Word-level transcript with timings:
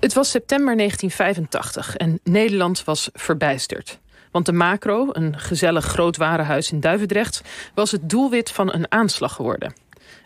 Het 0.00 0.12
was 0.12 0.30
september 0.30 0.76
1985 0.76 1.96
en 1.96 2.20
Nederland 2.24 2.84
was 2.84 3.08
verbijsterd. 3.12 3.98
Want 4.30 4.46
de 4.46 4.52
Macro, 4.52 5.08
een 5.12 5.38
gezellig 5.38 5.84
groot 5.84 6.16
warenhuis 6.16 6.72
in 6.72 6.80
Duivendrecht... 6.80 7.42
was 7.74 7.90
het 7.90 8.10
doelwit 8.10 8.50
van 8.50 8.72
een 8.72 8.92
aanslag 8.92 9.34
geworden. 9.34 9.72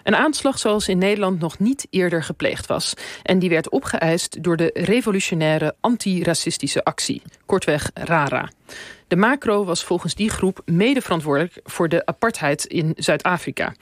Een 0.03 0.15
aanslag 0.15 0.59
zoals 0.59 0.89
in 0.89 0.99
Nederland 0.99 1.41
nog 1.41 1.59
niet 1.59 1.87
eerder 1.91 2.23
gepleegd 2.23 2.67
was. 2.67 2.95
En 3.23 3.39
die 3.39 3.49
werd 3.49 3.71
opgeëist 3.71 4.43
door 4.43 4.57
de 4.57 4.71
revolutionaire 4.75 5.75
antiracistische 5.81 6.85
actie. 6.85 7.23
Kortweg 7.47 7.91
RARA. 7.95 8.51
De 9.09 9.17
macro 9.17 9.65
was 9.65 9.85
volgens 9.85 10.15
die 10.15 10.31
groep 10.31 10.63
mede 10.65 11.01
verantwoordelijk 11.01 11.61
voor 11.65 11.89
de 11.89 12.07
apartheid 12.07 12.65
in 12.65 12.93
Zuid-Afrika. 12.97 13.75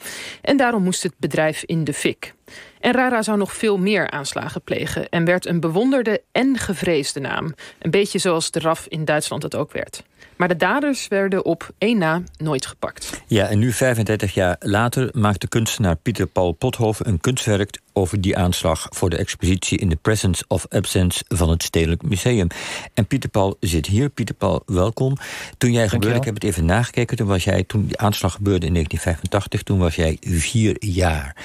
En 0.42 0.56
daarom 0.56 0.82
moest 0.82 1.02
het 1.02 1.14
bedrijf 1.18 1.62
in 1.62 1.84
de 1.84 1.94
fik. 1.94 2.34
En 2.80 2.92
Rara 2.92 3.22
zou 3.22 3.38
nog 3.38 3.52
veel 3.52 3.78
meer 3.78 4.10
aanslagen 4.10 4.62
plegen 4.62 5.08
en 5.08 5.24
werd 5.24 5.46
een 5.46 5.60
bewonderde 5.60 6.22
en 6.32 6.58
gevreesde 6.58 7.20
naam. 7.20 7.54
Een 7.78 7.90
beetje 7.90 8.18
zoals 8.18 8.50
de 8.50 8.60
RAF 8.60 8.86
in 8.88 9.04
Duitsland 9.04 9.42
het 9.42 9.54
ook 9.54 9.72
werd. 9.72 10.02
Maar 10.40 10.48
de 10.48 10.56
daders 10.56 11.08
werden 11.08 11.44
op 11.44 11.70
één 11.78 11.98
na 11.98 12.22
nooit 12.38 12.66
gepakt. 12.66 13.22
Ja, 13.26 13.48
en 13.48 13.58
nu 13.58 13.72
35 13.72 14.34
jaar 14.34 14.56
later 14.58 15.08
maakt 15.12 15.40
de 15.40 15.48
kunstenaar 15.48 15.96
Pieter 15.96 16.26
Paul 16.26 16.52
Pothoven 16.52 17.08
een 17.08 17.20
kunstwerk 17.20 17.80
over 17.92 18.20
die 18.20 18.36
aanslag 18.36 18.86
voor 18.90 19.10
de 19.10 19.16
expositie 19.16 19.78
in 19.78 19.88
The 19.88 19.96
Presence 19.96 20.44
of 20.48 20.66
Absence 20.68 21.24
van 21.28 21.50
het 21.50 21.62
Stedelijk 21.62 22.02
Museum. 22.02 22.46
En 22.94 23.06
Pieter 23.06 23.30
Paul 23.30 23.56
zit 23.60 23.86
hier. 23.86 24.08
Pieter 24.08 24.34
Paul, 24.34 24.62
welkom. 24.66 25.16
Toen 25.58 25.72
jij 25.72 25.88
gebeurde, 25.88 26.16
ik 26.16 26.24
heb 26.24 26.34
het 26.34 26.44
even 26.44 26.64
nagekeken, 26.64 27.16
toen 27.16 27.26
was 27.26 27.44
jij, 27.44 27.64
toen 27.64 27.86
die 27.86 27.98
aanslag 27.98 28.32
gebeurde 28.32 28.66
in 28.66 28.72
1985, 28.72 29.62
toen 29.62 29.78
was 29.78 29.94
jij 29.94 30.16
vier 30.20 30.76
jaar. 30.78 31.36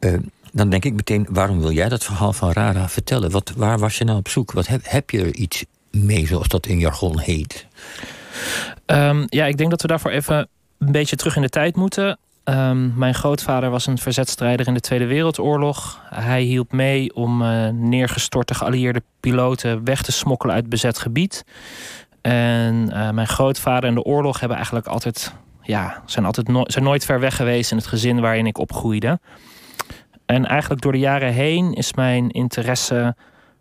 Uh, 0.00 0.18
dan 0.52 0.70
denk 0.70 0.84
ik 0.84 0.94
meteen, 0.94 1.26
waarom 1.30 1.60
wil 1.60 1.70
jij 1.70 1.88
dat 1.88 2.04
verhaal 2.04 2.32
van 2.32 2.52
Rara 2.52 2.88
vertellen? 2.88 3.30
Wat, 3.30 3.52
waar 3.56 3.78
was 3.78 3.98
je 3.98 4.04
nou 4.04 4.18
op 4.18 4.28
zoek? 4.28 4.52
Wat 4.52 4.66
heb, 4.66 4.80
heb 4.84 5.10
je 5.10 5.20
er 5.20 5.34
iets 5.34 5.64
mee, 5.90 6.26
zoals 6.26 6.48
dat 6.48 6.66
in 6.66 6.78
jargon 6.78 7.18
heet? 7.18 7.66
Um, 8.86 9.24
ja, 9.26 9.46
ik 9.46 9.56
denk 9.56 9.70
dat 9.70 9.82
we 9.82 9.88
daarvoor 9.88 10.10
even 10.10 10.48
een 10.78 10.92
beetje 10.92 11.16
terug 11.16 11.36
in 11.36 11.42
de 11.42 11.48
tijd 11.48 11.76
moeten. 11.76 12.18
Um, 12.44 12.92
mijn 12.96 13.14
grootvader 13.14 13.70
was 13.70 13.86
een 13.86 13.98
verzetstrijder 13.98 14.66
in 14.66 14.74
de 14.74 14.80
Tweede 14.80 15.06
Wereldoorlog. 15.06 16.00
Hij 16.14 16.42
hielp 16.42 16.72
mee 16.72 17.14
om 17.14 17.42
uh, 17.42 17.68
neergestorte 17.68 18.54
geallieerde 18.54 19.02
piloten 19.20 19.84
weg 19.84 20.02
te 20.02 20.12
smokkelen 20.12 20.54
uit 20.54 20.68
bezet 20.68 20.98
gebied. 20.98 21.44
En 22.20 22.90
uh, 22.92 23.10
mijn 23.10 23.26
grootvader 23.26 23.88
en 23.88 23.94
de 23.94 24.02
oorlog 24.02 24.38
hebben 24.38 24.56
eigenlijk 24.56 24.86
altijd, 24.86 25.34
ja, 25.62 26.02
zijn, 26.06 26.24
altijd 26.24 26.50
zijn 26.62 26.84
nooit 26.84 27.04
ver 27.04 27.20
weg 27.20 27.36
geweest 27.36 27.70
in 27.70 27.76
het 27.76 27.86
gezin 27.86 28.20
waarin 28.20 28.46
ik 28.46 28.58
opgroeide. 28.58 29.20
En 30.28 30.46
eigenlijk 30.46 30.80
door 30.80 30.92
de 30.92 30.98
jaren 30.98 31.32
heen 31.32 31.72
is 31.72 31.92
mijn 31.92 32.30
interesse 32.30 33.16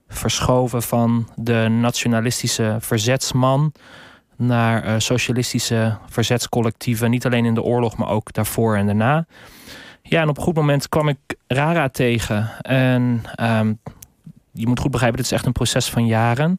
verschoven 0.08 0.82
van 0.82 1.28
de 1.36 1.68
nationalistische 1.80 2.78
verzetsman 2.80 3.72
naar 4.36 4.86
uh, 4.86 4.94
socialistische 4.98 5.98
verzetscollectieven. 6.08 7.10
Niet 7.10 7.26
alleen 7.26 7.46
in 7.46 7.54
de 7.54 7.62
oorlog, 7.62 7.98
maar 7.98 8.10
ook 8.10 8.34
daarvoor 8.34 8.76
en 8.76 8.86
daarna. 8.86 9.26
Ja, 10.02 10.22
en 10.22 10.30
op 10.30 10.38
een 10.38 10.44
goed 10.44 10.56
moment 10.56 10.90
kwam 10.90 11.08
ik 11.08 11.18
Rara 11.48 11.90
tegen. 11.90 12.50
En 12.62 13.22
um, 13.42 13.80
je 14.52 14.68
moet 14.68 14.80
goed 14.80 14.92
begrijpen, 14.92 15.18
dit 15.18 15.26
is 15.32 15.38
echt 15.38 15.46
een 15.46 15.52
proces 15.52 15.90
van 15.90 16.06
jaren. 16.06 16.58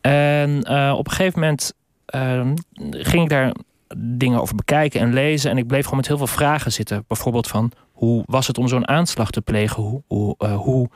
En 0.00 0.66
uh, 0.70 0.94
op 0.96 1.06
een 1.06 1.12
gegeven 1.12 1.40
moment 1.40 1.72
uh, 2.14 2.50
ging 2.90 3.22
ik 3.22 3.28
daar 3.28 3.52
dingen 3.96 4.40
over 4.40 4.54
bekijken 4.54 5.00
en 5.00 5.12
lezen. 5.12 5.50
En 5.50 5.58
ik 5.58 5.66
bleef 5.66 5.82
gewoon 5.82 5.96
met 5.96 6.08
heel 6.08 6.16
veel 6.16 6.26
vragen 6.26 6.72
zitten. 6.72 7.04
Bijvoorbeeld 7.06 7.48
van, 7.48 7.72
hoe 8.02 8.22
was 8.26 8.46
het 8.46 8.58
om 8.58 8.68
zo'n 8.68 8.88
aanslag 8.88 9.30
te 9.30 9.40
plegen? 9.40 9.82
Hoe, 9.82 10.02
hoe, 10.06 10.34
uh, 10.38 10.56
hoe, 10.56 10.88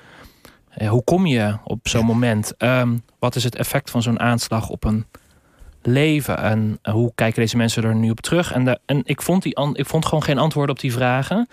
uh, 0.78 0.88
hoe 0.88 1.04
kom 1.04 1.26
je 1.26 1.56
op 1.64 1.88
zo'n 1.88 2.04
moment? 2.04 2.54
Um, 2.58 3.02
wat 3.18 3.36
is 3.36 3.44
het 3.44 3.56
effect 3.56 3.90
van 3.90 4.02
zo'n 4.02 4.20
aanslag 4.20 4.68
op 4.68 4.84
een 4.84 5.06
leven? 5.82 6.38
En 6.38 6.78
uh, 6.82 6.92
hoe 6.92 7.12
kijken 7.14 7.40
deze 7.40 7.56
mensen 7.56 7.84
er 7.84 7.94
nu 7.94 8.10
op 8.10 8.20
terug? 8.20 8.52
En, 8.52 8.64
de, 8.64 8.78
en 8.86 9.00
ik, 9.04 9.22
vond 9.22 9.42
die 9.42 9.56
ik 9.72 9.86
vond 9.86 10.06
gewoon 10.06 10.22
geen 10.22 10.38
antwoorden 10.38 10.74
op 10.74 10.80
die 10.80 10.92
vragen. 10.92 11.48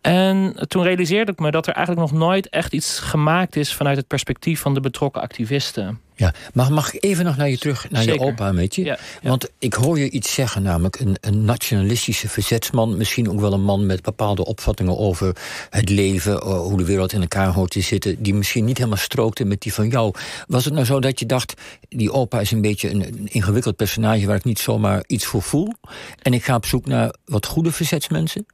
En 0.00 0.54
toen 0.68 0.82
realiseerde 0.82 1.32
ik 1.32 1.38
me 1.38 1.50
dat 1.50 1.66
er 1.66 1.74
eigenlijk 1.74 2.10
nog 2.10 2.20
nooit 2.20 2.48
echt 2.48 2.72
iets 2.72 2.98
gemaakt 2.98 3.56
is 3.56 3.74
vanuit 3.74 3.96
het 3.96 4.06
perspectief 4.06 4.60
van 4.60 4.74
de 4.74 4.80
betrokken 4.80 5.22
activisten. 5.22 6.00
Ja, 6.22 6.34
mag, 6.52 6.70
mag 6.70 6.94
ik 6.94 7.04
even 7.04 7.24
nog 7.24 7.36
naar 7.36 7.48
je 7.48 7.58
terug, 7.58 7.90
naar 7.90 8.02
Zeker. 8.02 8.20
je 8.20 8.26
opa, 8.26 8.54
weet 8.54 8.74
je? 8.74 8.84
Ja, 8.84 8.98
ja. 9.22 9.28
Want 9.28 9.50
ik 9.58 9.74
hoor 9.74 9.98
je 9.98 10.10
iets 10.10 10.34
zeggen, 10.34 10.62
namelijk 10.62 11.00
een, 11.00 11.16
een, 11.20 11.44
nationalistische 11.44 12.28
verzetsman. 12.28 12.96
Misschien 12.96 13.30
ook 13.30 13.40
wel 13.40 13.52
een 13.52 13.64
man 13.64 13.86
met 13.86 14.02
bepaalde 14.02 14.44
opvattingen 14.44 14.98
over 14.98 15.36
het 15.70 15.88
leven, 15.88 16.40
eh, 16.40 16.58
hoe 16.58 16.78
de 16.78 16.84
wereld 16.84 17.12
in 17.12 17.20
elkaar 17.20 17.48
hoort 17.48 17.70
te 17.70 17.80
zitten, 17.80 18.22
die 18.22 18.34
misschien 18.34 18.64
niet 18.64 18.78
helemaal 18.78 18.98
strookte 18.98 19.44
met 19.44 19.60
die 19.60 19.74
van 19.74 19.88
jou. 19.88 20.14
Was 20.46 20.64
het 20.64 20.74
nou 20.74 20.86
zo 20.86 21.00
dat 21.00 21.18
je 21.18 21.26
dacht, 21.26 21.54
die 21.88 22.12
opa 22.12 22.40
is 22.40 22.50
een 22.50 22.60
beetje 22.60 22.90
een, 22.90 23.02
een 23.02 23.28
ingewikkeld 23.30 23.76
personage 23.76 24.26
waar 24.26 24.36
ik 24.36 24.44
niet 24.44 24.58
zomaar 24.58 25.04
iets 25.06 25.24
voor 25.24 25.42
voel? 25.42 25.72
En 26.22 26.34
ik 26.34 26.44
ga 26.44 26.54
op 26.54 26.66
zoek 26.66 26.86
naar 26.86 27.14
wat 27.24 27.46
goede 27.46 27.72
verzetsmensen? 27.72 28.46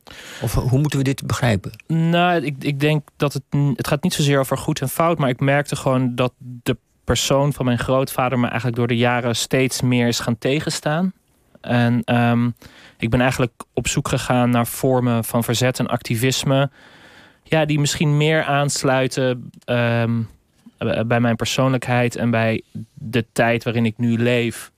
Of 0.43 0.55
hoe 0.55 0.79
moeten 0.79 0.99
we 0.99 1.05
dit 1.05 1.27
begrijpen? 1.27 1.73
Nou, 1.87 2.45
ik, 2.45 2.55
ik 2.61 2.81
denk 2.81 3.09
dat 3.17 3.33
het, 3.33 3.43
het 3.75 3.89
gaat 3.89 4.03
niet 4.03 4.15
zozeer 4.15 4.39
over 4.39 4.59
goed 4.59 4.81
en 4.81 4.89
fout, 4.89 5.19
maar 5.19 5.29
ik 5.29 5.41
merkte 5.41 5.77
gewoon 5.77 6.15
dat 6.15 6.33
de 6.39 6.77
persoon 7.09 7.53
van 7.53 7.65
mijn 7.65 7.79
grootvader 7.79 8.39
me 8.39 8.47
eigenlijk 8.47 8.77
door 8.77 8.87
de 8.87 8.97
jaren 8.97 9.37
steeds 9.37 9.81
meer 9.81 10.07
is 10.09 10.21
gaan 10.21 10.39
tegenstaan. 10.39 11.13
En 11.61 12.03
um, 12.15 12.55
ik 12.99 13.11
ben 13.11 13.21
eigenlijk 13.21 13.53
op 13.73 13.89
zoek 13.89 14.09
gegaan 14.09 14.51
naar 14.51 14.67
vormen 14.67 15.25
van 15.25 15.45
verzet 15.45 15.79
en 15.79 15.87
activisme. 15.87 16.71
Ja, 17.43 17.65
die 17.65 17.81
misschien 17.81 18.17
meer 18.17 18.45
aansluiten 18.45 19.51
um, 19.67 20.29
bij 21.07 21.21
mijn 21.21 21.37
persoonlijkheid 21.37 22.17
en 22.17 22.31
bij 22.31 22.63
de 22.95 23.27
tijd 23.33 23.65
waarin 23.65 23.87
ik 23.87 23.99
nu 23.99 24.19
leef. 24.19 24.71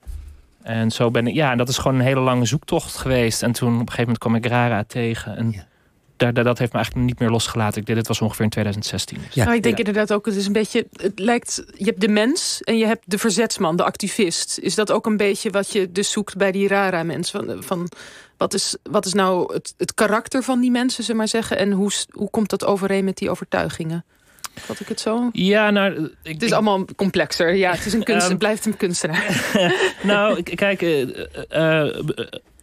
En 0.62 0.90
zo 0.90 1.10
ben 1.10 1.26
ik, 1.26 1.34
ja, 1.34 1.50
en 1.50 1.58
dat 1.58 1.68
is 1.68 1.78
gewoon 1.78 1.98
een 1.98 2.04
hele 2.04 2.20
lange 2.20 2.44
zoektocht 2.44 2.96
geweest. 2.96 3.42
En 3.42 3.52
toen 3.52 3.68
op 3.68 3.74
een 3.74 3.78
gegeven 3.78 4.00
moment 4.02 4.18
kwam 4.18 4.34
ik 4.34 4.46
Rara 4.46 4.84
tegen. 4.84 5.36
En 5.36 5.50
ja 5.50 5.68
daar, 6.20 6.44
dat 6.44 6.58
heeft 6.58 6.72
me 6.72 6.78
eigenlijk 6.78 7.06
niet 7.06 7.18
meer 7.18 7.30
losgelaten. 7.30 7.80
Ik 7.80 7.86
deed 7.86 7.96
dit 7.96 8.08
was 8.08 8.20
ongeveer 8.20 8.44
in 8.44 8.50
2016. 8.50 9.18
Ja. 9.30 9.44
Nou, 9.44 9.56
ik 9.56 9.62
denk 9.62 9.78
ja. 9.78 9.84
inderdaad 9.84 10.12
ook, 10.12 10.26
het 10.26 10.36
is 10.36 10.46
een 10.46 10.52
beetje, 10.52 10.86
het 10.92 11.18
lijkt, 11.18 11.64
je 11.76 11.84
hebt 11.84 12.00
de 12.00 12.08
mens 12.08 12.60
en 12.60 12.78
je 12.78 12.86
hebt 12.86 13.02
de 13.06 13.18
verzetsman, 13.18 13.76
de 13.76 13.84
activist. 13.84 14.58
Is 14.58 14.74
dat 14.74 14.92
ook 14.92 15.06
een 15.06 15.16
beetje 15.16 15.50
wat 15.50 15.72
je 15.72 15.92
dus 15.92 16.10
zoekt 16.10 16.36
bij 16.36 16.52
die 16.52 16.68
rara 16.68 17.02
mens? 17.02 17.30
Van, 17.30 17.62
van 17.62 17.88
wat, 18.36 18.54
is, 18.54 18.76
wat 18.82 19.06
is 19.06 19.12
nou 19.12 19.52
het, 19.54 19.74
het 19.76 19.94
karakter 19.94 20.42
van 20.42 20.60
die 20.60 20.70
mensen, 20.70 21.04
ze 21.04 21.14
maar 21.14 21.28
zeggen, 21.28 21.58
en 21.58 21.72
hoe, 21.72 21.90
hoe 22.10 22.30
komt 22.30 22.50
dat 22.50 22.64
overeen 22.64 23.04
met 23.04 23.16
die 23.16 23.30
overtuigingen? 23.30 24.04
Vat 24.54 24.80
ik 24.80 24.88
het 24.88 25.00
zo? 25.00 25.28
Ja, 25.32 25.70
nou... 25.70 26.04
Ik, 26.22 26.32
het 26.32 26.42
is 26.42 26.48
ik, 26.48 26.54
allemaal 26.54 26.84
complexer. 26.96 27.54
Ja, 27.54 27.70
het, 27.70 27.86
is 27.86 27.92
een 27.92 28.02
kunst, 28.02 28.24
um, 28.24 28.30
het 28.30 28.38
blijft 28.38 28.66
een 28.66 28.76
kunstenaar. 28.76 29.50
nou, 30.02 30.42
kijk... 30.42 30.82
Uh, 30.82 31.08
uh, 31.50 32.00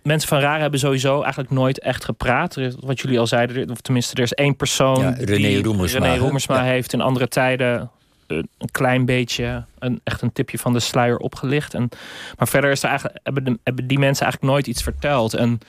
mensen 0.08 0.30
van 0.30 0.40
Raar 0.40 0.60
hebben 0.60 0.80
sowieso 0.80 1.22
eigenlijk 1.22 1.52
nooit 1.52 1.80
echt 1.80 2.06
gepraat. 2.06 2.58
Wat 2.80 3.00
jullie 3.00 3.20
al 3.20 3.28
zeiden, 3.28 3.70
of 3.70 3.82
tenminste, 3.82 4.16
er 4.16 4.22
is 4.22 4.34
één 4.34 4.56
persoon 4.56 5.00
ja, 5.00 5.10
René 5.10 5.48
die 5.48 5.64
Roemersma, 5.64 6.00
René 6.00 6.18
Roemersma 6.18 6.56
ja. 6.56 6.64
heeft 6.64 6.94
in 6.94 7.02
andere 7.02 7.28
tijden 7.28 7.92
een, 8.28 8.50
een 8.58 8.72
klein 8.72 9.06
beetje, 9.06 9.64
een, 9.80 10.02
echt 10.04 10.22
een 10.22 10.32
tipje 10.32 10.58
van 10.58 10.74
de 10.74 10.80
sluier 10.80 11.18
opgelicht. 11.18 11.74
En, 11.74 11.90
maar 12.38 12.48
verder 12.48 12.72
is 12.72 12.84
er 12.84 12.90
eigenlijk, 12.90 13.20
hebben, 13.24 13.44
de, 13.44 13.60
hebben 13.64 13.88
die 13.88 14.00
mensen 14.00 14.24
eigenlijk 14.24 14.54
nooit 14.54 14.68
iets 14.68 14.84
verteld. 14.84 15.34
En 15.34 15.60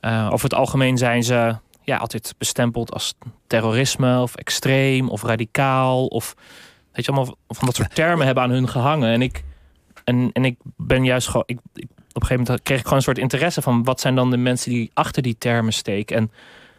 uh, 0.00 0.28
over 0.32 0.44
het 0.44 0.58
algemeen 0.58 0.98
zijn 0.98 1.22
ze 1.22 1.56
ja, 1.82 1.96
altijd 1.96 2.34
bestempeld 2.38 2.92
als 2.92 3.14
terrorisme 3.46 4.20
of 4.20 4.34
extreem 4.34 5.08
of 5.08 5.22
radicaal. 5.22 6.06
Of 6.06 6.34
weet 6.92 7.04
je 7.04 7.12
allemaal 7.12 7.36
van 7.48 7.66
dat 7.66 7.76
soort 7.76 7.94
termen 7.94 8.26
hebben 8.26 8.44
aan 8.44 8.50
hun 8.50 8.68
gehangen. 8.68 9.12
En 9.12 9.22
ik, 9.22 9.44
en, 10.04 10.30
en 10.32 10.44
ik 10.44 10.56
ben 10.76 11.04
juist 11.04 11.28
gewoon. 11.28 11.44
Ik, 11.46 11.58
ik 11.74 11.88
op 12.14 12.22
een 12.22 12.26
gegeven 12.28 12.44
moment 12.44 12.62
kreeg 12.64 12.78
ik 12.78 12.84
gewoon 12.84 12.98
een 12.98 13.04
soort 13.04 13.18
interesse 13.18 13.62
van 13.62 13.84
wat 13.84 14.00
zijn 14.00 14.14
dan 14.14 14.30
de 14.30 14.36
mensen 14.36 14.70
die 14.70 14.90
achter 14.94 15.22
die 15.22 15.36
termen 15.38 15.72
steken. 15.72 16.16
En, 16.16 16.30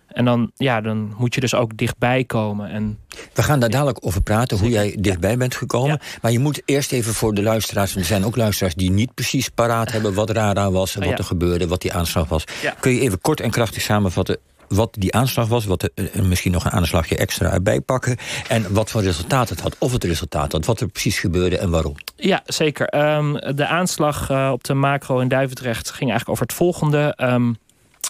en 0.07 0.25
dan, 0.25 0.51
ja, 0.55 0.81
dan 0.81 1.13
moet 1.17 1.35
je 1.35 1.41
dus 1.41 1.53
ook 1.53 1.77
dichtbij 1.77 2.23
komen. 2.23 2.69
En, 2.69 2.97
We 3.33 3.43
gaan 3.43 3.59
daar 3.59 3.69
dadelijk 3.69 4.05
over 4.05 4.21
praten, 4.21 4.57
hoe 4.57 4.69
jij 4.69 4.97
dichtbij 4.99 5.31
ja. 5.31 5.37
bent 5.37 5.55
gekomen. 5.55 5.99
Ja. 6.01 6.17
Maar 6.21 6.31
je 6.31 6.39
moet 6.39 6.61
eerst 6.65 6.91
even 6.91 7.13
voor 7.13 7.33
de 7.33 7.41
luisteraars, 7.41 7.95
er 7.95 8.05
zijn 8.05 8.25
ook 8.25 8.35
luisteraars 8.35 8.75
die 8.75 8.91
niet 8.91 9.13
precies 9.13 9.49
paraat 9.49 9.91
hebben 9.91 10.13
wat 10.13 10.29
Rara 10.29 10.71
was 10.71 10.95
en 10.95 10.99
wat 11.01 11.09
ja. 11.09 11.17
er 11.17 11.23
gebeurde, 11.23 11.67
wat 11.67 11.81
die 11.81 11.93
aanslag 11.93 12.27
was. 12.27 12.43
Kun 12.79 12.91
je 12.91 12.99
even 12.99 13.21
kort 13.21 13.39
en 13.39 13.51
krachtig 13.51 13.81
samenvatten 13.81 14.37
wat 14.67 14.95
die 14.99 15.13
aanslag 15.13 15.47
was, 15.47 15.65
wat 15.65 15.83
er, 15.83 16.25
misschien 16.25 16.51
nog 16.51 16.65
een 16.65 16.71
aanslagje 16.71 17.17
extra 17.17 17.51
erbij 17.51 17.81
pakken. 17.81 18.17
En 18.47 18.73
wat 18.73 18.91
voor 18.91 19.01
resultaat 19.01 19.49
het 19.49 19.61
had, 19.61 19.75
of 19.79 19.91
het 19.91 20.03
resultaat 20.03 20.51
had, 20.51 20.65
wat 20.65 20.81
er 20.81 20.87
precies 20.87 21.19
gebeurde 21.19 21.57
en 21.57 21.69
waarom. 21.69 21.95
Ja, 22.15 22.41
zeker. 22.45 23.15
Um, 23.15 23.33
de 23.55 23.67
aanslag 23.67 24.29
uh, 24.29 24.49
op 24.53 24.63
de 24.63 24.73
macro 24.73 25.19
in 25.19 25.27
Duivendrecht 25.27 25.89
ging 25.89 26.09
eigenlijk 26.09 26.29
over 26.29 26.43
het 26.43 26.53
volgende. 26.53 27.17
Um, 27.17 27.57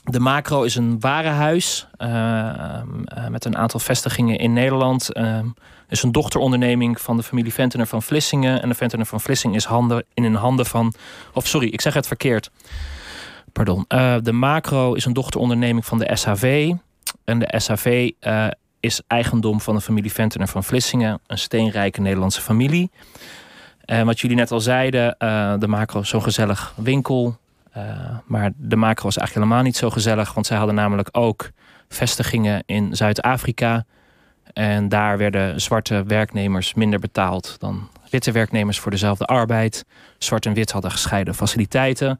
de 0.03 0.19
Macro 0.19 0.63
is 0.63 0.75
een 0.75 0.99
warenhuis 0.99 1.87
uh, 1.97 2.81
met 3.29 3.45
een 3.45 3.57
aantal 3.57 3.79
vestigingen 3.79 4.37
in 4.37 4.53
Nederland. 4.53 5.09
Is 5.89 6.03
een 6.03 6.11
dochteronderneming 6.11 7.01
van 7.01 7.17
de 7.17 7.23
familie 7.23 7.53
Ventener 7.53 7.87
van 7.87 8.01
Vlissingen. 8.03 8.61
En 8.61 8.69
de 8.69 8.75
Ventener 8.75 9.05
van 9.05 9.21
Vlissingen 9.21 9.55
is 9.55 9.65
handen, 9.65 10.05
in 10.13 10.33
handen 10.33 10.65
van... 10.65 10.93
Of 11.33 11.47
sorry, 11.47 11.67
ik 11.67 11.81
zeg 11.81 11.93
het 11.93 12.07
verkeerd. 12.07 12.51
Pardon. 13.55 13.85
Uh, 13.89 14.15
de 14.21 14.31
Macro 14.31 14.93
is 14.93 15.05
een 15.05 15.13
dochteronderneming 15.13 15.85
van 15.85 15.99
de 15.99 16.15
SHV. 16.15 16.73
En 17.23 17.39
de 17.39 17.53
SHV 17.57 18.11
uh, 18.21 18.47
is 18.79 19.01
eigendom 19.07 19.61
van 19.61 19.75
de 19.75 19.81
familie 19.81 20.11
Ventener 20.11 20.47
van 20.47 20.63
Vlissingen, 20.63 21.19
een 21.27 21.37
steenrijke 21.37 22.01
Nederlandse 22.01 22.41
familie. 22.41 22.91
En 23.85 24.05
wat 24.05 24.19
jullie 24.19 24.35
net 24.35 24.51
al 24.51 24.59
zeiden, 24.59 25.15
de 25.59 25.67
macro 25.67 26.03
zo'n 26.03 26.21
gezellig 26.21 26.73
winkel. 26.75 27.37
maar 28.25 28.51
de 28.55 28.75
macro 28.75 29.03
was 29.03 29.17
eigenlijk 29.17 29.33
helemaal 29.33 29.63
niet 29.63 29.77
zo 29.77 29.89
gezellig, 29.89 30.33
want 30.33 30.45
zij 30.45 30.57
hadden 30.57 30.75
namelijk 30.75 31.09
ook 31.11 31.51
vestigingen 31.89 32.63
in 32.65 32.95
Zuid-Afrika. 32.95 33.85
En 34.53 34.89
daar 34.89 35.17
werden 35.17 35.61
zwarte 35.61 36.03
werknemers 36.07 36.73
minder 36.73 36.99
betaald 36.99 37.55
dan 37.59 37.89
witte 38.09 38.31
werknemers 38.31 38.79
voor 38.79 38.91
dezelfde 38.91 39.25
arbeid. 39.25 39.85
Zwart 40.17 40.45
en 40.45 40.53
wit 40.53 40.71
hadden 40.71 40.91
gescheiden 40.91 41.35
faciliteiten. 41.35 42.19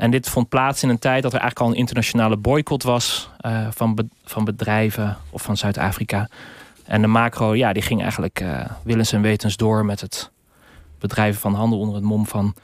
En 0.00 0.10
dit 0.10 0.28
vond 0.28 0.48
plaats 0.48 0.82
in 0.82 0.88
een 0.88 0.98
tijd 0.98 1.22
dat 1.22 1.32
er 1.32 1.40
eigenlijk 1.40 1.68
al 1.68 1.74
een 1.74 1.80
internationale 1.80 2.36
boycott 2.36 2.82
was 2.82 3.30
uh, 3.46 3.66
van, 3.70 4.10
van 4.24 4.44
bedrijven 4.44 5.16
of 5.30 5.42
van 5.42 5.56
Zuid-Afrika. 5.56 6.28
En 6.84 7.00
de 7.00 7.06
macro, 7.06 7.54
ja, 7.54 7.72
die 7.72 7.82
ging 7.82 8.00
eigenlijk 8.00 8.40
uh, 8.40 8.64
willens 8.82 9.12
en 9.12 9.22
wetens 9.22 9.56
door 9.56 9.84
met 9.84 10.00
het 10.00 10.30
bedrijven 10.98 11.40
van 11.40 11.54
handel 11.54 11.78
onder 11.78 11.94
het 11.94 12.04
mom 12.04 12.26
van 12.26 12.54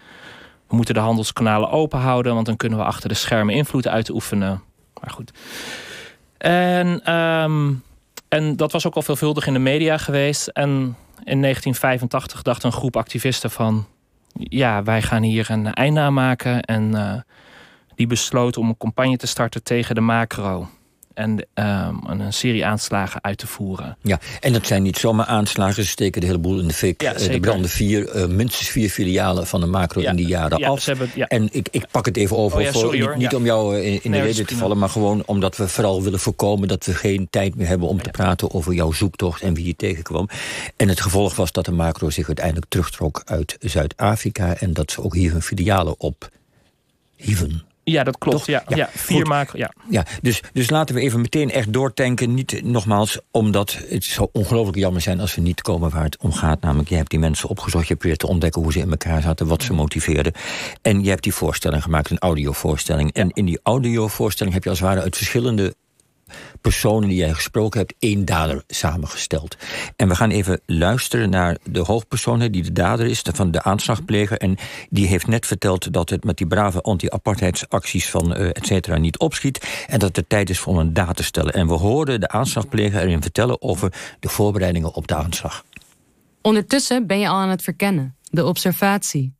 we 0.69 0.77
moeten 0.77 0.95
de 0.95 1.01
handelskanalen 1.01 1.71
open 1.71 1.99
houden, 1.99 2.35
want 2.35 2.47
dan 2.47 2.57
kunnen 2.57 2.79
we 2.79 2.85
achter 2.85 3.09
de 3.09 3.15
schermen 3.15 3.55
invloed 3.55 3.89
uitoefenen. 3.89 4.63
Maar 5.01 5.11
goed. 5.11 5.33
En, 6.39 7.15
um, 7.15 7.83
en 8.29 8.57
dat 8.57 8.73
was 8.73 8.87
ook 8.87 8.95
al 8.95 9.03
veelvuldig 9.03 9.47
in 9.47 9.53
de 9.53 9.59
media 9.59 9.97
geweest. 9.97 10.47
En 10.47 10.71
in 11.25 11.43
1985 11.43 12.43
dacht 12.43 12.63
een 12.63 12.73
groep 12.73 12.97
activisten 12.97 13.51
van... 13.51 13.87
ja, 14.39 14.83
wij 14.83 15.03
gaan 15.03 15.23
hier 15.23 15.51
een 15.51 15.73
einde 15.73 16.01
aan 16.01 16.15
maken. 16.15 16.63
En 16.63 16.91
uh, 16.95 17.15
die 17.95 18.07
besloot 18.07 18.57
om 18.57 18.69
een 18.69 18.77
campagne 18.77 19.17
te 19.17 19.27
starten 19.27 19.63
tegen 19.63 19.95
de 19.95 20.01
macro 20.01 20.69
en 21.17 21.47
um, 21.55 22.21
een 22.21 22.33
serie 22.33 22.67
aanslagen 22.67 23.25
uit 23.25 23.39
te 23.39 23.47
voeren. 23.47 23.97
Ja, 24.03 24.19
en 24.41 24.53
dat 24.53 24.67
zijn 24.67 24.83
niet 24.83 24.99
zomaar 24.99 25.27
aanslagen, 25.27 25.83
ze 25.83 25.89
steken 25.89 26.21
de 26.21 26.27
hele 26.27 26.39
boel 26.39 26.59
in 26.59 26.69
de 26.69 26.75
fik. 26.75 27.03
Ja, 27.03 27.15
er 27.15 27.41
branden 27.41 27.71
vier, 27.71 28.17
uh, 28.17 28.27
minstens 28.27 28.69
vier 28.69 28.91
filialen 28.91 29.47
van 29.47 29.61
de 29.61 29.67
macro 29.67 30.01
in 30.01 30.17
die 30.17 30.27
jaren 30.27 30.59
ja, 30.59 30.69
af. 30.69 30.85
Hebben, 30.85 31.11
en 31.15 31.49
ik, 31.53 31.69
ik 31.71 31.87
pak 31.91 32.07
het 32.07 32.17
even 32.17 32.37
over, 32.37 32.61
oh, 32.61 32.67
voor, 32.67 32.81
sorry, 32.81 33.01
niet, 33.01 33.17
niet 33.17 33.35
om 33.35 33.45
jou 33.45 33.81
in, 33.81 34.03
in 34.03 34.11
nee, 34.11 34.21
de 34.21 34.27
reden 34.27 34.47
te 34.47 34.57
vallen... 34.57 34.79
maar 34.79 34.89
gewoon 34.89 35.23
omdat 35.27 35.57
we 35.57 35.69
vooral 35.69 36.03
willen 36.03 36.21
voorkomen... 36.21 36.69
dat 36.69 36.85
we 36.85 36.95
geen 36.95 37.27
tijd 37.31 37.55
meer 37.55 37.67
hebben 37.67 37.89
om 37.89 38.03
te 38.03 38.11
praten 38.11 38.55
over 38.55 38.75
jouw 38.75 38.93
zoektocht... 38.93 39.43
en 39.43 39.55
wie 39.55 39.67
je 39.67 39.77
tegenkwam. 39.77 40.29
En 40.77 40.89
het 40.89 41.01
gevolg 41.01 41.37
was 41.37 41.53
dat 41.53 41.65
de 41.65 41.73
macro 41.73 42.11
zich 42.11 42.27
uiteindelijk 42.27 42.67
terugtrok 42.69 43.23
uit 43.25 43.57
Zuid-Afrika... 43.61 44.57
en 44.57 44.73
dat 44.73 44.91
ze 44.91 45.03
ook 45.03 45.15
hier 45.15 45.33
hun 45.33 45.43
filialen 45.43 45.95
op 46.01 46.29
hieven. 47.17 47.66
Ja, 47.91 48.05
dat 48.05 48.19
klopt. 48.19 48.47
Ja, 48.47 48.65
ja, 48.69 48.89
vier 48.95 49.27
maken. 49.27 49.59
Ja. 49.59 49.73
Ja, 49.91 50.05
dus, 50.23 50.43
dus 50.53 50.71
laten 50.71 50.95
we 50.95 51.01
even 51.01 51.21
meteen 51.21 51.51
echt 51.51 51.73
doortanken. 51.73 52.35
Niet 52.35 52.63
nogmaals, 52.65 53.21
omdat 53.31 53.79
het 53.89 54.05
zou 54.05 54.29
ongelooflijk 54.33 54.79
jammer 54.79 55.01
zijn 55.01 55.21
als 55.21 55.35
we 55.35 55.41
niet 55.41 55.63
komen 55.63 55.91
waar 55.91 56.05
het 56.05 56.19
om 56.19 56.33
gaat. 56.33 56.61
Namelijk, 56.61 56.89
je 56.89 56.95
hebt 56.95 57.11
die 57.11 57.19
mensen 57.19 57.49
opgezocht, 57.49 57.89
je 57.89 57.97
weer 57.99 58.17
te 58.17 58.27
ontdekken 58.27 58.63
hoe 58.63 58.73
ze 58.73 58.79
in 58.79 58.91
elkaar 58.91 59.23
zaten, 59.23 59.47
wat 59.47 59.63
ze 59.63 59.73
motiveerden. 59.73 60.33
En 60.83 61.03
je 61.03 61.09
hebt 61.09 61.23
die 61.23 61.35
voorstelling 61.35 61.83
gemaakt, 61.83 62.11
een 62.11 62.19
audiovoorstelling. 62.19 63.13
En 63.13 63.31
in 63.31 63.45
die 63.45 63.61
audiovoorstelling 63.63 64.55
heb 64.55 64.65
je 64.65 64.71
als 64.71 64.79
het 64.79 64.89
ware 64.89 65.01
uit 65.01 65.17
verschillende 65.17 65.75
personen 66.67 67.09
die 67.09 67.19
jij 67.19 67.33
gesproken 67.33 67.81
hebt, 67.81 67.95
één 67.99 68.25
dader 68.25 68.63
samengesteld. 68.67 69.57
En 69.97 70.09
we 70.09 70.15
gaan 70.15 70.31
even 70.31 70.61
luisteren 70.67 71.31
naar 71.31 71.57
de 71.71 71.81
hoofdpersoon 71.81 72.39
die 72.39 72.63
de 72.63 72.73
dader 72.73 73.07
is, 73.07 73.23
van 73.33 73.51
de 73.51 73.63
aanslagpleger. 73.63 74.39
En 74.39 74.57
die 74.91 75.07
heeft 75.07 75.27
net 75.27 75.47
verteld 75.47 75.93
dat 75.93 76.11
het 76.11 76.25
met 76.25 76.37
die 76.37 76.47
brave 76.47 76.81
anti-apartheidsacties 76.81 78.11
van 78.11 78.37
uh, 78.37 78.49
et 78.49 78.67
cetera 78.67 78.97
niet 78.97 79.19
opschiet. 79.19 79.85
En 79.87 79.99
dat 79.99 80.17
het 80.17 80.29
tijd 80.29 80.51
is 80.51 80.65
om 80.65 80.79
een 80.79 80.93
daad 80.93 81.17
te 81.17 81.23
stellen. 81.23 81.53
En 81.53 81.67
we 81.67 81.73
hoorden 81.73 82.21
de 82.21 82.29
aanslagpleger 82.29 83.01
erin 83.01 83.23
vertellen 83.23 83.63
over 83.63 84.17
de 84.21 84.29
voorbereidingen 84.29 84.95
op 84.95 85.07
de 85.07 85.15
aanslag. 85.15 85.65
Ondertussen 86.43 87.07
ben 87.07 87.19
je 87.19 87.29
al 87.29 87.37
aan 87.37 87.49
het 87.49 87.63
verkennen, 87.63 88.17
de 88.31 88.45
observatie. 88.45 89.35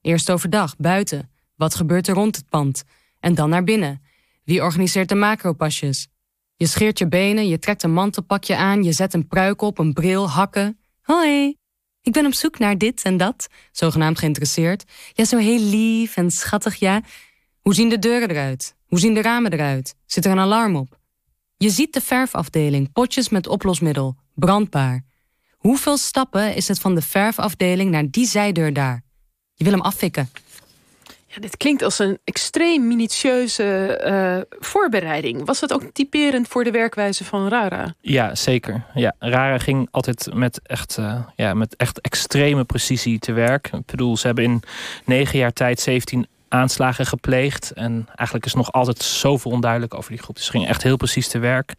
Eerst 0.00 0.30
overdag, 0.30 0.76
buiten. 0.76 1.30
Wat 1.54 1.74
gebeurt 1.74 2.08
er 2.08 2.14
rond 2.14 2.36
het 2.36 2.48
pand? 2.48 2.84
En 3.20 3.34
dan 3.34 3.50
naar 3.50 3.64
binnen. 3.64 4.02
Wie 4.44 4.62
organiseert 4.62 5.08
de 5.08 5.14
macropasjes? 5.14 6.08
Je 6.56 6.66
scheert 6.66 6.98
je 6.98 7.08
benen, 7.08 7.48
je 7.48 7.58
trekt 7.58 7.82
een 7.82 7.92
mantelpakje 7.92 8.56
aan, 8.56 8.82
je 8.82 8.92
zet 8.92 9.14
een 9.14 9.28
pruik 9.28 9.62
op, 9.62 9.78
een 9.78 9.92
bril, 9.92 10.30
hakken. 10.30 10.78
Hoi, 11.02 11.56
ik 12.02 12.12
ben 12.12 12.26
op 12.26 12.34
zoek 12.34 12.58
naar 12.58 12.78
dit 12.78 13.02
en 13.02 13.16
dat, 13.16 13.48
zogenaamd 13.72 14.18
geïnteresseerd. 14.18 14.84
Ja, 15.12 15.24
zo 15.24 15.38
heel 15.38 15.60
lief 15.60 16.16
en 16.16 16.30
schattig, 16.30 16.74
ja. 16.74 17.02
Hoe 17.60 17.74
zien 17.74 17.88
de 17.88 17.98
deuren 17.98 18.30
eruit? 18.30 18.74
Hoe 18.86 18.98
zien 18.98 19.14
de 19.14 19.22
ramen 19.22 19.52
eruit? 19.52 19.94
Zit 20.06 20.24
er 20.24 20.30
een 20.30 20.38
alarm 20.38 20.76
op? 20.76 20.98
Je 21.56 21.70
ziet 21.70 21.92
de 21.92 22.00
verfafdeling, 22.00 22.92
potjes 22.92 23.28
met 23.28 23.46
oplosmiddel, 23.46 24.16
brandbaar. 24.34 25.04
Hoeveel 25.56 25.96
stappen 25.96 26.54
is 26.54 26.68
het 26.68 26.78
van 26.78 26.94
de 26.94 27.02
verfafdeling 27.02 27.90
naar 27.90 28.10
die 28.10 28.26
zijdeur 28.26 28.72
daar? 28.72 29.04
Je 29.54 29.64
wil 29.64 29.72
hem 29.72 29.82
afvikken 29.82 30.30
dit 31.40 31.56
klinkt 31.56 31.82
als 31.82 31.98
een 31.98 32.18
extreem 32.24 32.86
minutieuze 32.86 34.00
uh, 34.06 34.56
voorbereiding. 34.58 35.44
Was 35.44 35.60
dat 35.60 35.72
ook 35.72 35.82
typerend 35.92 36.48
voor 36.48 36.64
de 36.64 36.70
werkwijze 36.70 37.24
van 37.24 37.48
Rara? 37.48 37.94
Ja, 38.00 38.34
zeker. 38.34 38.84
Ja, 38.94 39.14
Rara 39.18 39.58
ging 39.58 39.88
altijd 39.90 40.34
met 40.34 40.60
echt, 40.62 40.96
uh, 41.00 41.20
ja, 41.36 41.54
met 41.54 41.76
echt 41.76 42.00
extreme 42.00 42.64
precisie 42.64 43.18
te 43.18 43.32
werk. 43.32 43.70
Ik 43.72 43.86
bedoel, 43.86 44.16
ze 44.16 44.26
hebben 44.26 44.44
in 44.44 44.62
negen 45.04 45.38
jaar 45.38 45.52
tijd 45.52 45.80
17 45.80 46.26
aanslagen 46.48 47.06
gepleegd. 47.06 47.70
En 47.70 48.06
eigenlijk 48.06 48.46
is 48.46 48.54
nog 48.54 48.72
altijd 48.72 49.02
zoveel 49.02 49.50
onduidelijk 49.50 49.94
over 49.94 50.10
die 50.10 50.22
groep. 50.22 50.38
Ze 50.38 50.50
gingen 50.50 50.68
echt 50.68 50.82
heel 50.82 50.96
precies 50.96 51.28
te 51.28 51.38
werk. 51.38 51.74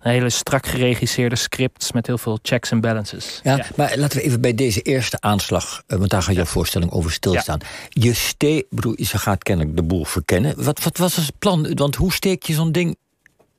Een 0.00 0.10
hele 0.10 0.30
strak 0.30 0.66
geregisseerde 0.66 1.36
scripts 1.36 1.92
met 1.92 2.06
heel 2.06 2.18
veel 2.18 2.38
checks 2.42 2.70
en 2.70 2.80
balances. 2.80 3.40
Ja, 3.42 3.66
maar 3.76 3.92
laten 3.96 4.18
we 4.18 4.24
even 4.24 4.40
bij 4.40 4.54
deze 4.54 4.82
eerste 4.82 5.20
aanslag, 5.20 5.82
eh, 5.86 5.98
want 5.98 6.10
daar 6.10 6.22
gaat 6.22 6.34
jouw 6.34 6.44
voorstelling 6.44 6.90
over 6.90 7.12
stilstaan. 7.12 7.58
Ja. 7.62 7.68
Je 7.88 8.14
steek, 8.14 8.66
bedoel, 8.70 8.94
ze 8.98 9.18
gaat 9.18 9.42
kennelijk 9.42 9.76
de 9.76 9.82
boel 9.82 10.04
verkennen. 10.04 10.64
Wat, 10.64 10.82
wat 10.82 10.96
was 10.96 11.16
het 11.16 11.38
plan? 11.38 11.74
Want 11.74 11.96
hoe 11.96 12.12
steek 12.12 12.42
je 12.42 12.52
zo'n 12.52 12.72
ding 12.72 12.96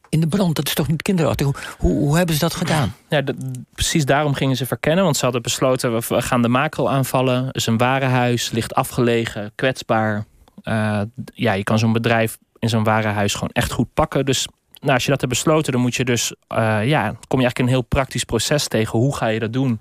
in 0.09 0.19
de 0.19 0.27
brand? 0.27 0.55
Dat 0.55 0.67
is 0.67 0.73
toch 0.73 0.88
niet 0.88 1.01
kinderachtig? 1.01 1.45
Hoe, 1.45 1.55
hoe, 1.77 1.99
hoe 1.99 2.17
hebben 2.17 2.35
ze 2.35 2.41
dat 2.41 2.53
gedaan? 2.53 2.95
Ja, 3.09 3.23
precies 3.73 4.05
daarom 4.05 4.33
gingen 4.33 4.55
ze 4.55 4.65
verkennen. 4.65 5.03
Want 5.03 5.17
ze 5.17 5.23
hadden 5.23 5.41
besloten, 5.41 5.94
we 5.94 6.21
gaan 6.21 6.41
de 6.41 6.47
macro 6.47 6.87
aanvallen. 6.87 7.45
Het 7.45 7.55
is 7.55 7.65
een 7.65 7.77
warenhuis, 7.77 8.51
ligt 8.51 8.73
afgelegen, 8.73 9.51
kwetsbaar. 9.55 10.25
Uh, 10.63 11.01
ja, 11.33 11.53
je 11.53 11.63
kan 11.63 11.79
zo'n 11.79 11.94
bedrijf 11.94 12.37
in 12.59 12.69
zo'n 12.69 12.83
warenhuis 12.83 13.33
gewoon 13.33 13.49
echt 13.53 13.71
goed 13.71 13.94
pakken. 13.94 14.25
Dus 14.25 14.47
nou, 14.81 14.94
als 14.94 15.04
je 15.04 15.10
dat 15.10 15.22
hebt 15.22 15.33
besloten, 15.33 15.72
dan 15.72 15.81
moet 15.81 15.95
je 15.95 16.06
dus, 16.06 16.33
uh, 16.50 16.88
ja, 16.88 17.04
kom 17.28 17.39
je 17.39 17.45
eigenlijk 17.45 17.60
een 17.60 17.68
heel 17.68 17.81
praktisch 17.81 18.24
proces 18.24 18.68
tegen. 18.68 19.00
Hoe 19.00 19.16
ga 19.16 19.28
je 19.28 19.39
dat 19.39 19.54
doen? 19.54 19.80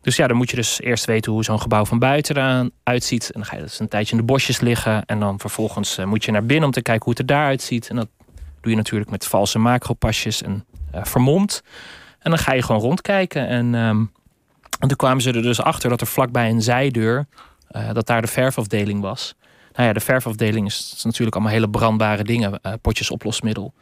Dus 0.00 0.16
ja, 0.16 0.26
dan 0.26 0.36
moet 0.36 0.50
je 0.50 0.56
dus 0.56 0.80
eerst 0.80 1.04
weten 1.04 1.32
hoe 1.32 1.44
zo'n 1.44 1.60
gebouw 1.60 1.84
van 1.84 1.98
buiten 1.98 2.36
eruit 2.36 3.04
ziet. 3.04 3.24
En 3.24 3.40
dan 3.40 3.44
ga 3.44 3.56
je 3.56 3.62
dus 3.62 3.80
een 3.80 3.88
tijdje 3.88 4.12
in 4.12 4.18
de 4.18 4.24
bosjes 4.24 4.60
liggen. 4.60 5.04
En 5.04 5.20
dan 5.20 5.40
vervolgens 5.40 5.98
uh, 5.98 6.06
moet 6.06 6.24
je 6.24 6.30
naar 6.30 6.46
binnen 6.46 6.64
om 6.64 6.70
te 6.70 6.82
kijken 6.82 7.04
hoe 7.04 7.12
het 7.12 7.20
er 7.20 7.26
daaruit 7.26 7.62
ziet. 7.62 7.88
En 7.88 7.96
dat 7.96 8.08
doe 8.60 8.70
je 8.70 8.76
natuurlijk 8.76 9.10
met 9.10 9.26
valse 9.26 9.58
macropasjes 9.58 10.42
en 10.42 10.64
uh, 10.94 11.04
vermomd. 11.04 11.62
En 12.18 12.30
dan 12.30 12.38
ga 12.38 12.52
je 12.52 12.62
gewoon 12.62 12.80
rondkijken. 12.80 13.48
En, 13.48 13.74
um, 13.74 14.12
en 14.80 14.88
toen 14.88 14.96
kwamen 14.96 15.22
ze 15.22 15.32
er 15.32 15.42
dus 15.42 15.60
achter 15.60 15.90
dat 15.90 16.00
er 16.00 16.06
vlakbij 16.06 16.50
een 16.50 16.62
zijdeur, 16.62 17.26
dat 17.92 18.06
daar 18.06 18.20
de 18.20 18.28
verfafdeling 18.28 19.00
was. 19.00 19.34
Nou 19.76 19.88
ja, 19.88 19.94
de 19.94 20.00
verfafdeling 20.00 20.66
is, 20.66 21.00
natuurlijk 21.04 21.36
allemaal 21.36 21.54
hele 21.54 21.70
brandbare 21.70 22.24
dingen. 22.24 22.60
Uh, 22.62 22.72
potjes 22.80 23.10
oplosmiddel. 23.10 23.74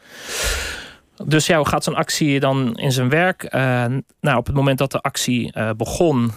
Dus 1.25 1.47
ja, 1.47 1.57
hoe 1.57 1.69
gaat 1.69 1.85
zo'n 1.85 1.95
actie 1.95 2.41
dan 2.41 2.75
in 2.75 2.93
zijn 2.93 3.09
werk? 3.09 3.43
Uh, 3.43 3.85
nou, 4.21 4.37
op 4.37 4.47
het 4.47 4.55
moment 4.55 4.79
dat 4.79 4.93
de 4.93 5.01
actie 5.01 5.53
uh, 5.57 5.71
begon, 5.77 6.33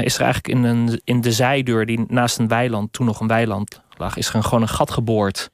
is 0.00 0.14
er 0.14 0.22
eigenlijk 0.22 0.48
in, 0.48 0.64
een, 0.64 1.00
in 1.04 1.20
de 1.20 1.32
zijdeur 1.32 1.86
die 1.86 2.04
naast 2.08 2.38
een 2.38 2.48
weiland, 2.48 2.92
toen 2.92 3.06
nog 3.06 3.20
een 3.20 3.26
weiland 3.26 3.80
lag, 3.96 4.16
is 4.16 4.28
er 4.28 4.34
een, 4.34 4.44
gewoon 4.44 4.62
een 4.62 4.68
gat 4.68 4.90
geboord. 4.90 5.50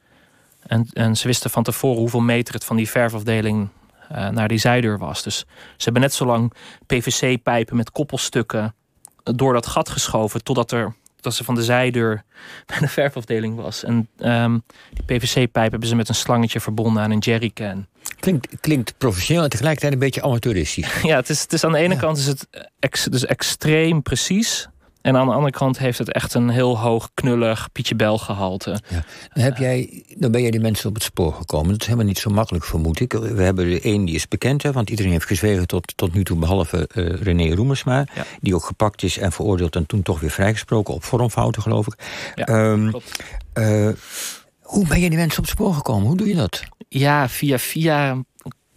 En, 0.67 0.89
en 0.93 1.17
ze 1.17 1.27
wisten 1.27 1.51
van 1.51 1.63
tevoren 1.63 1.99
hoeveel 1.99 2.21
meter 2.21 2.55
het 2.55 2.65
van 2.65 2.77
die 2.77 2.91
verfafdeling 2.91 3.69
naar 4.31 4.49
die 4.49 4.59
zijdeur 4.59 4.99
was. 4.99 5.23
Dus 5.23 5.39
ze 5.77 5.85
hebben 5.85 6.03
net 6.03 6.15
zo 6.15 6.27
lang 6.27 6.53
PVC-pijpen 6.87 7.77
met 7.77 7.91
koppelstukken 7.91 8.75
door 9.23 9.53
dat 9.53 9.67
gat 9.67 9.89
geschoven 9.89 10.43
totdat 10.43 10.73
er 10.73 10.95
dat 11.23 11.35
ze 11.35 11.45
van 11.45 11.55
de 11.55 11.63
zijdeur 11.63 12.23
bij 12.67 12.79
de 12.79 12.89
verfafdeling 12.89 13.57
was. 13.57 13.85
En 13.85 14.09
um, 14.19 14.63
die 14.93 15.19
PVC-pijp 15.19 15.71
hebben 15.71 15.89
ze 15.89 15.97
met 15.97 16.09
een 16.09 16.15
slangetje 16.15 16.61
verbonden 16.61 17.03
aan 17.03 17.11
een 17.11 17.19
jerrycan. 17.19 17.87
Klinkt, 18.21 18.61
klinkt 18.61 18.95
professioneel 18.99 19.43
en 19.43 19.51
tegelijkertijd 19.51 19.93
een 19.93 19.99
beetje 19.99 20.23
amateuristisch. 20.23 21.01
ja, 21.03 21.17
het 21.17 21.29
is, 21.29 21.43
het 21.43 21.53
is 21.53 21.65
aan 21.65 21.73
de 21.73 21.79
ene 21.79 21.97
kant 21.97 22.19
is 22.19 22.27
het 22.27 22.49
ex, 22.79 23.05
dus 23.05 23.27
extreem 23.27 24.03
precies. 24.03 24.69
En 25.03 25.17
aan 25.17 25.27
de 25.27 25.33
andere 25.33 25.53
kant 25.53 25.79
heeft 25.79 25.99
het 25.99 26.13
echt 26.13 26.35
een 26.35 26.49
heel 26.49 26.79
hoog, 26.79 27.11
knullig 27.15 27.69
Pietje 27.73 27.95
Bel 27.95 28.19
gehalte. 28.19 28.81
Ja. 28.89 29.05
Dan, 29.33 29.45
heb 29.45 29.57
jij, 29.57 30.05
dan 30.17 30.31
ben 30.31 30.43
jij 30.43 30.51
die 30.51 30.61
mensen 30.61 30.89
op 30.89 30.95
het 30.95 31.03
spoor 31.03 31.33
gekomen. 31.33 31.71
Dat 31.71 31.81
is 31.81 31.87
helemaal 31.87 32.07
niet 32.07 32.19
zo 32.19 32.31
makkelijk, 32.31 32.65
vermoed 32.65 33.01
ik. 33.01 33.13
We 33.13 33.43
hebben 33.43 33.67
er 33.67 33.85
één 33.85 34.05
die 34.05 34.15
is 34.15 34.29
bekend, 34.29 34.63
hè, 34.63 34.73
want 34.73 34.91
iedereen 34.91 35.13
heeft 35.13 35.27
gezwegen 35.27 35.67
tot, 35.67 35.93
tot 35.97 36.15
nu 36.15 36.25
toe... 36.25 36.39
behalve 36.39 36.89
uh, 36.95 37.23
René 37.23 37.55
Roemersma, 37.55 38.07
die 38.41 38.55
ook 38.55 38.65
gepakt 38.65 39.03
is 39.03 39.19
en 39.19 39.33
veroordeeld... 39.33 39.77
en 39.77 39.87
toen 39.87 40.03
toch 40.03 40.21
weer 40.21 40.31
vrijgesproken 40.31 40.95
op 40.95 41.05
vormfouten, 41.05 41.63
geloof 41.63 41.87
ik. 41.87 41.95
Ja, 42.35 42.49
um, 42.49 42.93
hoe 44.63 44.87
ben 44.87 45.01
je 45.01 45.09
die 45.09 45.19
mensen 45.19 45.39
op 45.39 45.45
het 45.45 45.55
spoor 45.55 45.75
gekomen? 45.75 46.07
Hoe 46.07 46.17
doe 46.17 46.29
je 46.29 46.35
dat? 46.35 46.63
Ja, 46.89 47.29
via 47.29 47.59
via 47.59 48.25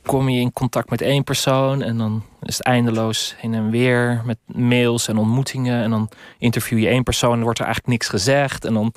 kom 0.06 0.30
je 0.30 0.40
in 0.40 0.54
contact 0.54 0.90
met 0.90 1.02
één 1.02 1.24
persoon 1.24 1.82
en 1.82 1.98
dan 1.98 2.24
is 2.42 2.58
het 2.58 2.66
eindeloos 2.66 3.36
heen 3.38 3.54
en 3.54 3.70
weer 3.70 4.22
met 4.26 4.38
mails 4.46 5.08
en 5.08 5.18
ontmoetingen. 5.18 5.84
En 5.84 5.90
dan 5.90 6.10
interview 6.38 6.80
je 6.80 6.88
één 6.88 7.04
persoon 7.04 7.38
en 7.38 7.44
wordt 7.44 7.60
er 7.60 7.66
eigenlijk 7.66 7.94
niks 7.94 8.10
gezegd. 8.10 8.66
En 8.66 8.74
dan, 8.74 8.94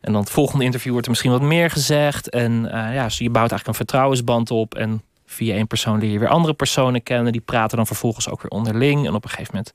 en 0.00 0.12
dan 0.12 0.20
het 0.20 0.30
volgende 0.30 0.64
interview 0.64 0.90
wordt 0.90 1.06
er 1.06 1.12
misschien 1.12 1.32
wat 1.32 1.42
meer 1.42 1.70
gezegd. 1.70 2.30
En 2.30 2.64
uh, 2.64 2.70
ja, 2.70 3.06
je 3.08 3.30
bouwt 3.30 3.50
eigenlijk 3.50 3.66
een 3.66 3.74
vertrouwensband 3.74 4.50
op. 4.50 4.74
En 4.74 5.02
via 5.26 5.54
één 5.54 5.66
persoon 5.66 5.98
leer 5.98 6.10
je 6.10 6.18
weer 6.18 6.28
andere 6.28 6.54
personen 6.54 7.02
kennen. 7.02 7.32
Die 7.32 7.40
praten 7.40 7.76
dan 7.76 7.86
vervolgens 7.86 8.28
ook 8.28 8.42
weer 8.42 8.50
onderling. 8.50 9.06
En 9.06 9.14
op 9.14 9.24
een 9.24 9.30
gegeven 9.30 9.54
moment 9.54 9.74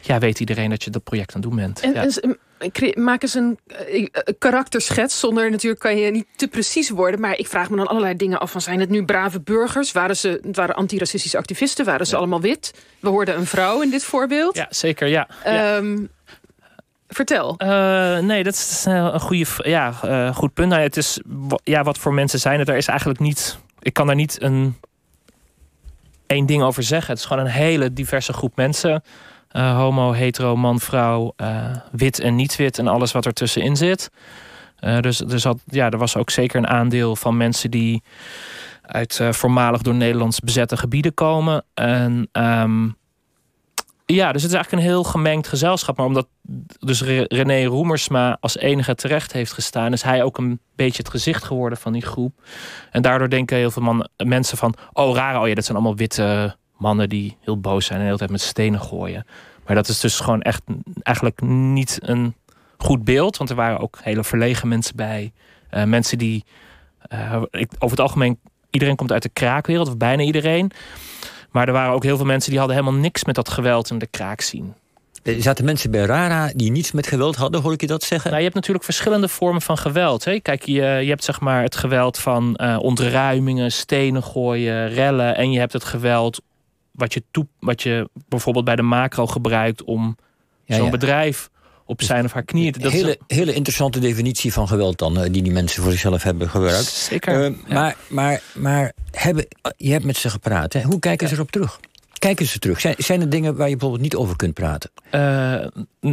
ja, 0.00 0.18
weet 0.18 0.40
iedereen 0.40 0.70
dat 0.70 0.84
je 0.84 0.90
dat 0.90 1.04
project 1.04 1.34
aan 1.34 1.40
het 1.40 1.50
doen 1.50 1.58
bent. 1.58 1.80
En, 1.80 1.92
ja. 1.92 2.02
en 2.02 2.38
maak 2.94 3.22
eens 3.22 3.34
een 3.34 3.58
uh, 3.92 4.06
karakterschets. 4.38 5.18
Zonder 5.18 5.50
natuurlijk 5.50 5.80
kan 5.80 5.96
je 5.96 6.10
niet 6.10 6.26
te 6.36 6.48
precies 6.48 6.90
worden. 6.90 7.20
Maar 7.20 7.38
ik 7.38 7.48
vraag 7.48 7.70
me 7.70 7.76
dan 7.76 7.86
allerlei 7.86 8.16
dingen 8.16 8.40
af. 8.40 8.50
Van, 8.50 8.60
zijn 8.60 8.80
het 8.80 8.90
nu 8.90 9.04
brave 9.04 9.40
burgers? 9.40 9.92
Waren 9.92 10.16
ze 10.16 10.40
het 10.42 10.56
waren 10.56 10.74
antiracistische 10.74 11.38
activisten? 11.38 11.84
Waren 11.84 12.06
ze 12.06 12.16
allemaal 12.16 12.40
wit? 12.40 12.74
We 13.00 13.08
hoorden 13.08 13.36
een 13.36 13.46
vrouw 13.46 13.82
in 13.82 13.90
dit 13.90 14.04
voorbeeld. 14.04 14.56
Ja, 14.56 14.66
zeker. 14.70 15.08
Ja. 15.08 15.28
Um, 15.76 16.10
Vertel. 17.08 17.54
Uh, 17.58 18.18
nee, 18.18 18.42
dat 18.42 18.54
is 18.54 18.84
een 18.86 19.20
goede, 19.20 19.46
ja, 19.56 19.94
uh, 20.04 20.34
goed 20.34 20.54
punt. 20.54 20.68
Nou, 20.68 20.82
het 20.82 20.96
is, 20.96 21.20
ja, 21.62 21.82
wat 21.82 21.98
voor 21.98 22.14
mensen 22.14 22.38
zijn 22.38 22.58
het? 22.58 22.68
Er 22.68 22.76
is 22.76 22.86
eigenlijk 22.86 23.20
niet. 23.20 23.58
Ik 23.80 23.92
kan 23.92 24.06
daar 24.06 24.16
niet 24.16 24.42
een 24.42 24.76
één 26.26 26.46
ding 26.46 26.62
over 26.62 26.82
zeggen. 26.82 27.10
Het 27.10 27.18
is 27.18 27.24
gewoon 27.24 27.44
een 27.44 27.50
hele 27.50 27.92
diverse 27.92 28.32
groep 28.32 28.56
mensen. 28.56 29.02
Uh, 29.56 29.76
homo, 29.76 30.12
hetero, 30.12 30.56
man, 30.56 30.80
vrouw, 30.80 31.34
wit 31.92 32.20
en 32.20 32.34
niet 32.34 32.56
wit 32.56 32.78
en 32.78 32.88
alles 32.88 33.12
wat 33.12 33.26
ertussenin 33.26 33.76
zit. 33.76 34.10
dus 35.00 35.18
dus 35.18 35.44
had, 35.44 35.58
ja, 35.66 35.90
er 35.90 35.98
was 35.98 36.16
ook 36.16 36.30
zeker 36.30 36.56
een 36.56 36.68
aandeel 36.68 37.16
van 37.16 37.36
mensen 37.36 37.70
die 37.70 38.02
uit 38.82 39.20
voormalig 39.30 39.82
door 39.82 39.94
Nederlands 39.94 40.40
bezette 40.40 40.76
gebieden 40.76 41.14
komen. 41.14 41.64
En 41.74 42.28
um, 42.32 42.96
ja, 44.06 44.32
dus 44.32 44.42
het 44.42 44.50
is 44.50 44.56
eigenlijk 44.56 44.72
een 44.72 44.90
heel 44.90 45.04
gemengd 45.04 45.48
gezelschap. 45.48 45.96
Maar 45.96 46.06
omdat 46.06 46.26
dus 46.78 47.02
René 47.28 47.64
Roemersma 47.64 48.36
als 48.40 48.56
enige 48.56 48.94
terecht 48.94 49.32
heeft 49.32 49.52
gestaan... 49.52 49.92
is 49.92 50.02
hij 50.02 50.22
ook 50.22 50.38
een 50.38 50.60
beetje 50.76 51.02
het 51.02 51.10
gezicht 51.10 51.44
geworden 51.44 51.78
van 51.78 51.92
die 51.92 52.02
groep. 52.02 52.42
En 52.90 53.02
daardoor 53.02 53.28
denken 53.28 53.56
heel 53.56 53.70
veel 53.70 54.06
mensen 54.16 54.56
van... 54.56 54.74
oh, 54.92 55.16
raar, 55.16 55.40
oh 55.40 55.48
ja, 55.48 55.54
dat 55.54 55.64
zijn 55.64 55.76
allemaal 55.76 55.96
witte 55.96 56.56
mannen 56.76 57.08
die 57.08 57.36
heel 57.40 57.60
boos 57.60 57.86
zijn... 57.86 57.98
en 57.98 58.00
de 58.00 58.06
hele 58.06 58.18
tijd 58.18 58.30
met 58.30 58.40
stenen 58.40 58.80
gooien. 58.80 59.26
Maar 59.66 59.76
dat 59.76 59.88
is 59.88 60.00
dus 60.00 60.20
gewoon 60.20 60.42
echt 60.42 60.62
eigenlijk 61.02 61.40
niet 61.42 61.98
een 62.02 62.34
goed 62.76 63.04
beeld. 63.04 63.36
Want 63.36 63.50
er 63.50 63.56
waren 63.56 63.78
ook 63.78 63.98
hele 64.02 64.24
verlegen 64.24 64.68
mensen 64.68 64.96
bij. 64.96 65.32
Uh, 65.70 65.84
mensen 65.84 66.18
die... 66.18 66.44
Uh, 67.12 67.42
over 67.78 67.96
het 67.96 68.00
algemeen, 68.00 68.38
iedereen 68.70 68.96
komt 68.96 69.12
uit 69.12 69.22
de 69.22 69.28
kraakwereld, 69.28 69.88
of 69.88 69.96
bijna 69.96 70.22
iedereen... 70.22 70.72
Maar 71.54 71.66
er 71.66 71.72
waren 71.72 71.94
ook 71.94 72.02
heel 72.02 72.16
veel 72.16 72.26
mensen 72.26 72.50
die 72.50 72.58
hadden 72.58 72.76
helemaal 72.76 73.00
niks 73.00 73.24
met 73.24 73.34
dat 73.34 73.48
geweld 73.48 73.90
en 73.90 73.98
de 73.98 74.06
kraak 74.06 74.40
zien. 74.40 74.74
Er 75.22 75.42
zaten 75.42 75.64
mensen 75.64 75.90
bij 75.90 76.04
Rara 76.04 76.52
die 76.54 76.70
niets 76.70 76.92
met 76.92 77.06
geweld 77.06 77.36
hadden, 77.36 77.60
hoor 77.60 77.72
ik 77.72 77.80
je 77.80 77.86
dat 77.86 78.02
zeggen? 78.02 78.26
Nou, 78.26 78.36
je 78.36 78.44
hebt 78.44 78.54
natuurlijk 78.54 78.84
verschillende 78.84 79.28
vormen 79.28 79.62
van 79.62 79.78
geweld. 79.78 80.24
Hè? 80.24 80.40
Kijk, 80.40 80.62
je, 80.62 80.72
je 80.74 81.08
hebt 81.08 81.24
zeg 81.24 81.40
maar 81.40 81.62
het 81.62 81.76
geweld 81.76 82.18
van 82.18 82.58
uh, 82.62 82.76
ontruimingen, 82.80 83.72
stenen 83.72 84.22
gooien, 84.22 84.88
rellen. 84.88 85.36
En 85.36 85.50
je 85.50 85.58
hebt 85.58 85.72
het 85.72 85.84
geweld 85.84 86.42
wat 86.94 87.14
je, 87.14 87.22
toe, 87.30 87.46
wat 87.60 87.82
je 87.82 88.08
bijvoorbeeld 88.28 88.64
bij 88.64 88.76
de 88.76 88.82
macro 88.82 89.26
gebruikt 89.26 89.84
om 89.84 90.16
ja, 90.64 90.76
zo'n 90.76 90.84
ja. 90.84 90.90
bedrijf 90.90 91.50
op 91.84 92.02
zijn 92.02 92.24
of 92.24 92.32
haar 92.32 92.42
knieën. 92.42 92.72
Dat 92.72 92.92
hele, 92.92 93.18
is... 93.26 93.36
hele 93.36 93.52
interessante 93.54 93.98
definitie 93.98 94.52
van 94.52 94.68
geweld 94.68 94.98
dan, 94.98 95.22
die 95.22 95.42
die 95.42 95.52
mensen 95.52 95.82
voor 95.82 95.90
zichzelf 95.90 96.22
hebben 96.22 96.48
gebruikt. 96.50 96.86
Zeker. 96.86 97.50
Uh, 97.50 97.56
ja. 97.66 97.74
Maar, 97.74 97.96
maar, 98.08 98.42
maar 98.54 98.92
hebben, 99.10 99.46
je 99.76 99.90
hebt 99.90 100.04
met 100.04 100.16
ze 100.16 100.30
gepraat. 100.30 100.72
Hè? 100.72 100.82
Hoe 100.82 100.98
kijken 100.98 101.28
ze 101.28 101.34
erop 101.34 101.50
terug? 101.50 101.80
Kijken 102.18 102.46
ze 102.46 102.58
terug? 102.58 102.80
Zijn, 102.80 102.94
zijn 102.98 103.20
er 103.20 103.30
dingen 103.30 103.56
waar 103.56 103.68
je 103.68 103.76
bijvoorbeeld 103.76 104.02
niet 104.02 104.16
over 104.16 104.36
kunt 104.36 104.54
praten? 104.54 104.90
Uh, 105.10 105.66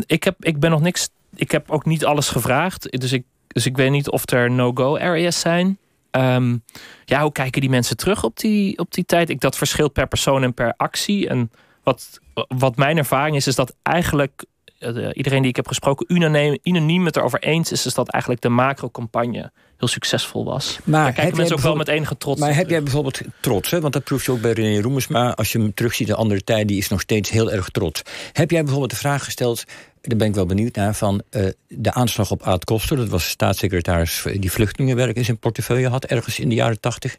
ik, 0.06 0.24
heb, 0.24 0.46
ik 0.46 0.60
ben 0.60 0.72
nog 0.72 0.82
niks. 0.82 1.10
Ik 1.36 1.52
heb 1.52 1.72
ook 1.72 1.86
niet 1.86 2.06
alles 2.06 2.30
gevraagd. 2.30 3.00
Dus 3.00 3.12
ik, 3.12 3.24
dus 3.48 3.66
ik 3.66 3.78
weet 3.78 3.92
niet 3.92 4.10
of 4.10 4.32
er 4.32 4.52
no-go 4.52 4.98
areas 4.98 5.40
zijn. 5.40 5.78
Um, 6.12 6.64
ja, 7.06 7.22
hoe 7.22 7.32
kijken 7.32 7.62
die 7.62 7.70
mensen 7.70 7.98
terug 7.98 8.24
op 8.24 8.38
die, 8.38 8.78
op 8.78 8.94
die 8.94 9.06
tijd? 9.06 9.30
Ik, 9.30 9.40
dat 9.40 9.58
verschilt 9.58 9.94
per 9.94 10.08
persoon 10.08 10.44
en 10.44 10.54
per 10.54 10.74
actie. 10.78 11.30
En 11.30 11.52
wat, 11.84 12.20
wat 12.48 12.76
mijn 12.76 12.98
ervaring 12.98 13.36
is, 13.36 13.48
is 13.48 13.56
dat 13.56 13.76
eigenlijk 13.82 14.46
uh, 14.80 15.10
iedereen 15.14 15.42
die 15.42 15.50
ik 15.50 15.56
heb 15.56 15.68
gesproken 15.68 16.14
unaniem, 16.14 16.58
unaniem 16.64 17.06
het 17.06 17.16
erover 17.16 17.40
eens 17.40 17.72
is, 17.72 17.86
is 17.86 17.94
dat 17.94 18.10
eigenlijk 18.10 18.44
de 18.44 18.50
macro-campagne 18.50 19.52
heel 19.82 19.90
succesvol 19.90 20.46
was. 20.46 20.80
Maar 20.84 21.04
Daar 21.04 21.14
kijken 21.14 21.38
mensen 21.38 21.56
ook 21.56 21.62
wel 21.62 21.76
met 21.76 21.88
enige 21.88 22.18
trots. 22.18 22.40
Maar 22.40 22.56
heb 22.56 22.70
jij 22.70 22.84
bijvoorbeeld 22.84 23.22
trots, 23.40 23.72
hè? 23.72 23.82
want 23.82 23.94
dat 23.94 24.04
proef 24.04 24.26
je 24.26 24.32
ook 24.32 24.42
bij 24.42 24.52
René 24.52 24.82
Roemersma. 24.82 25.34
Als 25.34 25.52
je 25.52 25.60
hem 25.60 25.74
terugziet 25.74 26.08
in 26.08 26.14
andere 26.14 26.44
tijden, 26.44 26.68
die 26.68 26.78
is 26.78 26.88
nog 26.88 27.02
steeds 27.02 27.30
heel 27.30 27.52
erg 27.52 27.70
trots. 27.70 28.02
Heb 28.32 28.52
jij 28.52 28.62
bijvoorbeeld 28.62 28.92
de 28.92 28.98
vraag 28.98 29.24
gesteld, 29.24 29.64
daar 30.02 30.18
ben 30.18 30.28
ik 30.28 30.36
wel 30.36 30.46
benieuwd 30.46 30.76
naar, 30.76 30.96
van 30.96 31.22
uh, 31.32 31.48
de 31.68 31.94
aanslag 31.94 32.32
op 32.32 32.44
Aad 32.44 32.64
Koster. 32.64 32.98
Dat 32.98 33.08
was 33.10 33.30
staatssecretaris 33.30 34.26
die 34.40 34.52
vluchtelingenwerk 34.52 35.16
in 35.16 35.26
zijn 35.26 35.38
portefeuille 35.38 35.90
had, 35.90 36.06
ergens 36.06 36.40
in 36.40 36.50
de 36.50 36.56
jaren 36.56 36.80
tachtig. 36.80 37.18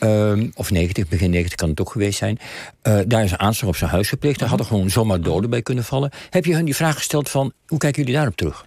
Um, 0.00 0.52
of 0.54 0.70
90, 0.70 1.08
begin 1.08 1.30
90 1.30 1.54
kan 1.54 1.68
het 1.68 1.80
ook 1.80 1.90
geweest 1.90 2.18
zijn. 2.18 2.38
Uh, 2.82 2.98
daar 3.06 3.24
is 3.24 3.30
een 3.30 3.38
aanslag 3.38 3.70
op 3.70 3.76
zijn 3.76 3.90
huis 3.90 4.08
gepleegd. 4.08 4.38
Daar 4.38 4.48
hadden 4.48 4.66
gewoon 4.66 4.90
zomaar 4.90 5.20
doden 5.20 5.50
bij 5.50 5.62
kunnen 5.62 5.84
vallen. 5.84 6.10
Heb 6.30 6.44
je 6.44 6.54
hun 6.54 6.64
die 6.64 6.76
vraag 6.76 6.96
gesteld 6.96 7.30
van, 7.30 7.52
hoe 7.66 7.78
kijken 7.78 8.00
jullie 8.00 8.16
daarop 8.16 8.36
terug? 8.36 8.66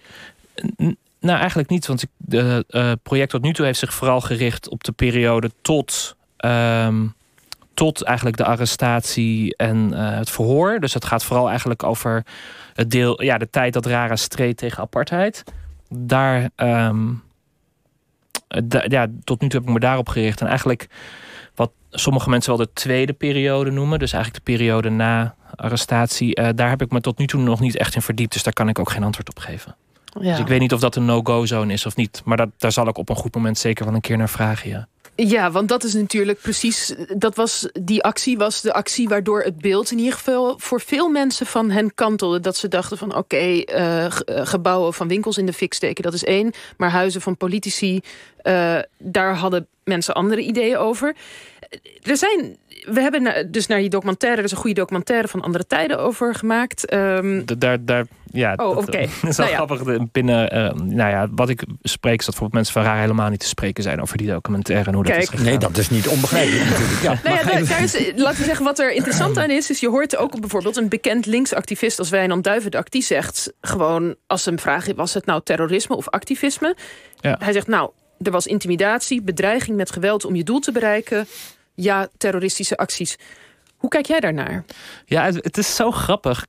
Nou, 1.22 1.40
eigenlijk 1.40 1.70
niet. 1.70 1.88
Want 1.88 2.06
het 2.28 2.66
uh, 2.70 2.92
project 3.04 3.32
tot 3.32 3.42
nu 3.42 3.54
toe 3.54 3.66
heeft 3.66 3.80
zich 3.80 3.94
vooral 3.94 4.22
gericht 4.22 4.70
op 4.70 4.84
de 4.84 4.92
periode 4.92 5.52
tot... 5.62 6.16
Um, 6.46 7.14
tot 7.74 8.04
eigenlijk 8.04 8.38
de 8.38 8.46
arrestatie 8.46 9.56
en 9.56 9.92
uh, 9.94 10.18
het 10.18 10.30
verhoor. 10.30 10.80
Dus 10.80 10.94
het 10.94 11.06
gaat 11.06 11.24
vooral 11.24 11.50
eigenlijk 11.50 11.84
over 11.84 12.26
het 12.74 12.92
deel, 12.92 13.24
ja, 13.24 13.38
de 13.38 13.50
tijd 13.50 13.74
dat 13.74 13.86
Rara 13.86 14.16
streed 14.16 14.58
tegen 14.58 14.84
apartheid. 14.84 15.44
Daar, 15.90 16.50
da, 18.48 18.84
ja, 18.88 19.08
tot 19.24 19.42
nu 19.42 19.50
toe 19.50 19.60
heb 19.60 19.68
ik 19.68 19.74
me 19.74 19.80
daarop 19.80 20.10
gericht. 20.10 20.42
En 20.42 20.48
eigenlijk 20.48 20.88
wat 21.56 21.72
sommige 21.90 22.30
mensen 22.30 22.56
wel 22.58 22.66
de 22.66 22.74
tweede 22.74 23.14
periode 23.14 23.72
noemen. 23.72 24.00
Dus 24.00 24.14
eigenlijk 24.14 24.46
de 24.46 24.52
periode 24.52 24.90
na 24.90 25.36
arrestatie. 25.56 26.40
Uh, 26.40 26.50
daar 26.56 26.70
heb 26.70 26.82
ik 26.82 26.92
me 26.92 27.02
tot 27.02 27.18
nu 27.18 27.28
toe 27.28 27.42
nog 27.42 27.60
niet 27.60 27.76
echt 27.78 27.96
in 27.96 28.02
verdiept. 28.02 28.34
Dus 28.34 28.44
daar 28.44 28.54
kan 28.54 28.70
ik 28.70 28.80
ook 28.80 28.92
geen 28.92 29.04
antwoord 29.04 29.30
op 29.30 29.40
geven. 29.40 29.76
Ja. 30.20 30.30
Dus 30.30 30.40
ik 30.40 30.48
weet 30.48 30.60
niet 30.60 30.74
of 30.74 30.80
dat 30.80 30.96
een 30.96 31.06
no-go 31.06 31.46
zone 31.46 31.74
is 31.74 31.86
of 31.86 31.96
niet. 31.96 32.22
Maar 32.26 32.38
dat, 32.38 32.50
daar 32.58 32.72
zal 32.72 32.88
ik 32.88 32.98
op 32.98 33.10
een 33.10 33.16
goed 33.16 33.36
moment 33.36 33.58
zeker 33.58 33.86
wel 33.86 33.94
een 33.94 34.02
keer 34.02 34.18
naar 34.18 34.30
vragen, 34.30 34.70
ja. 34.70 34.88
Ja, 35.16 35.52
want 35.52 35.70
dat 35.70 35.84
is 35.84 35.94
natuurlijk 35.94 36.42
precies. 36.42 36.96
Dat 37.18 37.36
was, 37.36 37.70
die 37.82 38.04
actie 38.04 38.38
was 38.38 38.62
de 38.62 38.74
actie 38.74 39.08
waardoor 39.08 39.42
het 39.42 39.58
beeld 39.58 39.92
in 39.92 39.98
ieder 39.98 40.14
geval 40.14 40.54
voor 40.58 40.82
veel 40.82 41.10
mensen 41.10 41.46
van 41.46 41.70
hen 41.70 41.94
kantelde. 41.96 42.40
Dat 42.40 42.58
ze 42.58 42.68
dachten 42.68 42.98
van 42.98 43.16
oké, 43.16 43.20
okay, 43.20 43.68
uh, 43.76 44.06
gebouwen 44.28 44.94
van 44.94 45.08
winkels 45.08 45.38
in 45.38 45.46
de 45.46 45.54
fik 45.54 45.74
steken, 45.74 46.04
dat 46.04 46.14
is 46.14 46.24
één. 46.24 46.52
Maar 46.78 46.90
huizen 46.90 47.22
van 47.22 47.38
politici, 47.38 48.00
uh, 48.44 48.80
daar 48.98 49.36
hadden 49.36 49.68
mensen 49.84 50.14
andere 50.14 50.42
ideeën 50.42 50.78
over. 50.78 51.16
Er 52.04 52.18
zijn 52.18 52.58
we 52.86 53.02
hebben 53.02 53.52
dus 53.52 53.68
naar 53.68 53.80
die 53.80 53.90
documentaire, 53.90 54.38
er 54.38 54.46
is 54.46 54.52
een 54.52 54.58
goede 54.58 54.80
documentaire 54.80 55.28
van 55.28 55.42
andere 55.42 55.68
tijden 55.68 56.00
over 56.00 56.36
gemaakt. 56.36 56.94
Um... 56.94 57.46
Daar, 57.58 57.86
daar, 57.86 58.06
ja, 58.32 58.54
oh, 58.56 58.70
oké. 58.70 58.80
Okay. 58.80 59.10
Dat 59.22 59.30
is 59.30 59.38
wel 59.38 59.46
nou 59.46 59.58
grappig. 59.58 59.98
Ja. 59.98 60.06
Binnen, 60.12 60.58
uh, 60.58 60.72
nou 60.72 61.10
ja, 61.10 61.28
wat 61.32 61.50
ik 61.50 61.64
spreek, 61.82 62.20
is 62.20 62.26
dat 62.26 62.36
voor 62.36 62.48
mensen 62.52 62.74
van 62.74 62.84
raar 62.84 63.00
helemaal 63.00 63.30
niet 63.30 63.40
te 63.40 63.48
spreken 63.48 63.84
zijn 63.84 64.02
over 64.02 64.18
die 64.18 64.28
documentaire 64.28 64.90
en 64.90 64.94
hoe 64.94 65.04
Kijk. 65.04 65.16
dat 65.16 65.24
is 65.24 65.30
gegaan. 65.30 65.46
Nee, 65.46 65.58
dat 65.58 65.78
is 65.78 65.90
niet 65.90 66.08
onbegrijpelijk 66.08 66.70
natuurlijk. 66.70 67.02
Ja, 67.02 67.20
nou 67.24 67.36
ja, 67.36 67.44
daar, 67.44 67.68
daar 67.68 67.84
is, 67.84 68.12
laten 68.16 68.40
we 68.40 68.46
zeggen, 68.46 68.66
wat 68.66 68.80
er 68.80 68.94
interessant 68.94 69.38
aan 69.38 69.50
is, 69.50 69.70
is 69.70 69.80
je 69.80 69.90
hoort 69.90 70.16
ook 70.18 70.40
bijvoorbeeld 70.40 70.78
een 70.78 70.90
bekend 70.90 71.26
linksactivist 71.26 72.00
als 72.00 72.10
Wijnand 72.10 72.44
Duivendak, 72.44 72.92
die 72.92 73.04
zegt 73.04 73.54
gewoon, 73.62 74.16
als 74.28 74.46
een 74.46 74.60
vraag 74.60 74.88
was 74.96 75.14
het 75.14 75.26
nou 75.26 75.42
terrorisme 75.44 75.96
of 75.96 76.10
activisme? 76.10 76.76
Ja. 77.20 77.36
Hij 77.40 77.54
zegt, 77.54 77.68
nou, 77.68 77.92
er 78.24 78.32
was 78.32 78.48
intimidatie, 78.48 79.22
bedreiging 79.22 79.78
met 79.78 79.92
geweld 79.92 80.26
om 80.26 80.36
je 80.36 80.44
doel 80.44 80.60
te 80.60 80.72
bereiken 80.72 81.28
ja, 81.74 82.08
terroristische 82.18 82.78
acties. 82.78 83.18
Hoe 83.78 83.90
kijk 83.90 84.06
jij 84.06 84.20
daarnaar? 84.20 84.64
Ja, 85.06 85.24
het, 85.26 85.36
het, 85.36 85.58
is 85.58 85.76
zo 85.76 85.92
grappig. 85.92 86.46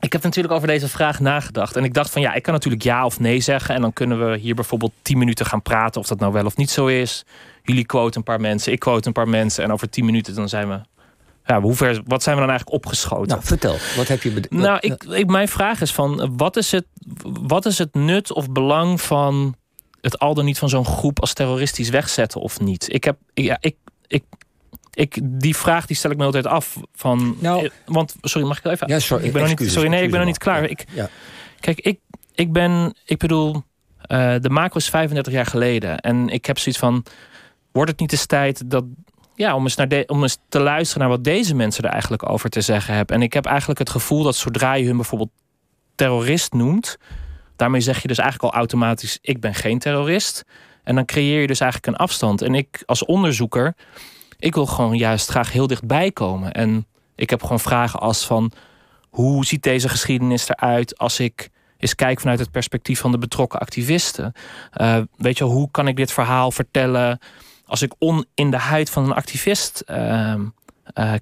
Ik 0.00 0.12
heb 0.12 0.22
natuurlijk 0.22 0.54
over 0.54 0.68
deze 0.68 0.88
vraag 0.88 1.20
nagedacht. 1.20 1.76
En 1.76 1.84
ik 1.84 1.94
dacht 1.94 2.10
van 2.10 2.22
ja, 2.22 2.34
ik 2.34 2.42
kan 2.42 2.54
natuurlijk 2.54 2.82
ja 2.82 3.04
of 3.04 3.20
nee 3.20 3.40
zeggen. 3.40 3.74
En 3.74 3.80
dan 3.80 3.92
kunnen 3.92 4.30
we 4.30 4.36
hier 4.36 4.54
bijvoorbeeld 4.54 4.92
tien 5.02 5.18
minuten 5.18 5.46
gaan 5.46 5.62
praten 5.62 6.00
of 6.00 6.06
dat 6.06 6.18
nou 6.18 6.32
wel 6.32 6.44
of 6.44 6.56
niet 6.56 6.70
zo 6.70 6.86
is. 6.86 7.24
Jullie 7.62 7.86
quoten 7.86 8.16
een 8.16 8.22
paar 8.22 8.40
mensen, 8.40 8.72
ik 8.72 8.78
quote 8.78 9.06
een 9.06 9.12
paar 9.12 9.28
mensen. 9.28 9.64
En 9.64 9.72
over 9.72 9.90
tien 9.90 10.04
minuten 10.04 10.34
dan 10.34 10.48
zijn 10.48 10.68
we 10.68 10.80
ja, 11.44 11.60
hoe 11.60 11.74
ver, 11.74 12.02
wat 12.06 12.22
zijn 12.22 12.34
we 12.34 12.40
dan 12.40 12.50
eigenlijk 12.50 12.84
opgeschoten? 12.84 13.28
Nou, 13.28 13.42
vertel, 13.42 13.76
wat 13.96 14.08
heb 14.08 14.22
je 14.22 14.30
bedoeld? 14.30 14.62
Nou, 14.62 14.78
ik, 14.80 15.04
ik, 15.04 15.26
mijn 15.26 15.48
vraag 15.48 15.80
is 15.80 15.92
van, 15.92 16.36
wat 16.36 16.56
is, 16.56 16.72
het, 16.72 16.86
wat 17.22 17.66
is 17.66 17.78
het 17.78 17.94
nut 17.94 18.32
of 18.32 18.50
belang 18.50 19.00
van 19.00 19.54
het 20.00 20.18
al 20.18 20.34
dan 20.34 20.44
niet 20.44 20.58
van 20.58 20.68
zo'n 20.68 20.84
groep 20.84 21.20
als 21.20 21.32
terroristisch 21.32 21.88
wegzetten 21.88 22.40
of 22.40 22.60
niet? 22.60 22.94
Ik 22.94 23.04
heb, 23.04 23.16
ja, 23.34 23.56
ik, 23.60 23.76
ik, 24.06 24.24
ik, 24.92 25.18
die 25.22 25.56
vraag 25.56 25.86
die 25.86 25.96
stel 25.96 26.10
ik 26.10 26.16
me 26.16 26.24
altijd 26.24 26.46
af. 26.46 26.76
Van, 26.94 27.36
nou, 27.40 27.64
eh, 27.64 27.70
want, 27.86 28.14
sorry, 28.20 28.46
mag 28.46 28.58
ik 28.58 28.64
even? 28.64 28.88
Ja, 28.88 28.98
sorry. 28.98 29.24
Ik 29.24 29.32
ben 29.32 29.48
nog 29.48 29.58
niet, 29.58 29.70
sorry, 29.70 29.88
nee, 29.88 30.02
ik 30.02 30.10
ben 30.10 30.18
nog 30.18 30.28
niet 30.28 30.38
klaar. 30.38 30.64
Ik, 30.64 30.84
ja. 30.92 31.08
Kijk, 31.60 31.80
ik, 31.80 31.98
ik 32.34 32.52
ben, 32.52 32.94
ik 33.04 33.18
bedoel, 33.18 33.62
uh, 34.08 34.34
de 34.40 34.50
macro 34.50 34.78
is 34.78 34.88
35 34.88 35.32
jaar 35.32 35.46
geleden. 35.46 35.98
En 35.98 36.28
ik 36.28 36.46
heb 36.46 36.58
zoiets 36.58 36.80
van, 36.80 37.04
wordt 37.72 37.90
het 37.90 38.00
niet 38.00 38.12
eens 38.12 38.26
tijd 38.26 38.70
dat 38.70 38.84
ja, 39.34 39.54
om, 39.54 39.62
eens 39.62 39.76
naar 39.76 39.88
de, 39.88 40.04
om 40.06 40.22
eens 40.22 40.38
te 40.48 40.60
luisteren 40.60 41.02
naar 41.02 41.16
wat 41.16 41.24
deze 41.24 41.54
mensen 41.54 41.84
er 41.84 41.90
eigenlijk 41.90 42.28
over 42.28 42.50
te 42.50 42.60
zeggen 42.60 42.94
hebben. 42.94 43.16
En 43.16 43.22
ik 43.22 43.32
heb 43.32 43.46
eigenlijk 43.46 43.78
het 43.78 43.90
gevoel 43.90 44.22
dat 44.22 44.36
zodra 44.36 44.74
je 44.74 44.86
hun 44.86 44.96
bijvoorbeeld 44.96 45.30
terrorist 45.94 46.52
noemt, 46.52 46.98
daarmee 47.60 47.80
zeg 47.80 48.02
je 48.02 48.08
dus 48.08 48.18
eigenlijk 48.18 48.52
al 48.52 48.58
automatisch: 48.58 49.18
ik 49.22 49.40
ben 49.40 49.54
geen 49.54 49.78
terrorist. 49.78 50.44
En 50.84 50.94
dan 50.94 51.04
creëer 51.04 51.40
je 51.40 51.46
dus 51.46 51.60
eigenlijk 51.60 51.92
een 51.92 52.04
afstand. 52.04 52.42
En 52.42 52.54
ik 52.54 52.82
als 52.86 53.04
onderzoeker, 53.04 53.74
ik 54.38 54.54
wil 54.54 54.66
gewoon 54.66 54.96
juist 54.96 55.28
graag 55.28 55.52
heel 55.52 55.66
dichtbij 55.66 56.10
komen. 56.10 56.52
En 56.52 56.86
ik 57.16 57.30
heb 57.30 57.42
gewoon 57.42 57.60
vragen 57.60 58.00
als 58.00 58.26
van 58.26 58.52
hoe 59.08 59.44
ziet 59.44 59.62
deze 59.62 59.88
geschiedenis 59.88 60.48
eruit 60.48 60.98
als 60.98 61.20
ik 61.20 61.50
eens 61.78 61.94
kijk 61.94 62.20
vanuit 62.20 62.38
het 62.38 62.50
perspectief 62.50 63.00
van 63.00 63.10
de 63.10 63.18
betrokken 63.18 63.60
activisten. 63.60 64.32
Uh, 64.80 64.98
weet 65.16 65.38
je, 65.38 65.44
hoe 65.44 65.70
kan 65.70 65.88
ik 65.88 65.96
dit 65.96 66.12
verhaal 66.12 66.50
vertellen 66.50 67.18
als 67.64 67.82
ik 67.82 67.92
on 67.98 68.24
in 68.34 68.50
de 68.50 68.56
huid 68.56 68.90
van 68.90 69.04
een 69.04 69.12
activist 69.12 69.82
uh, 69.86 70.34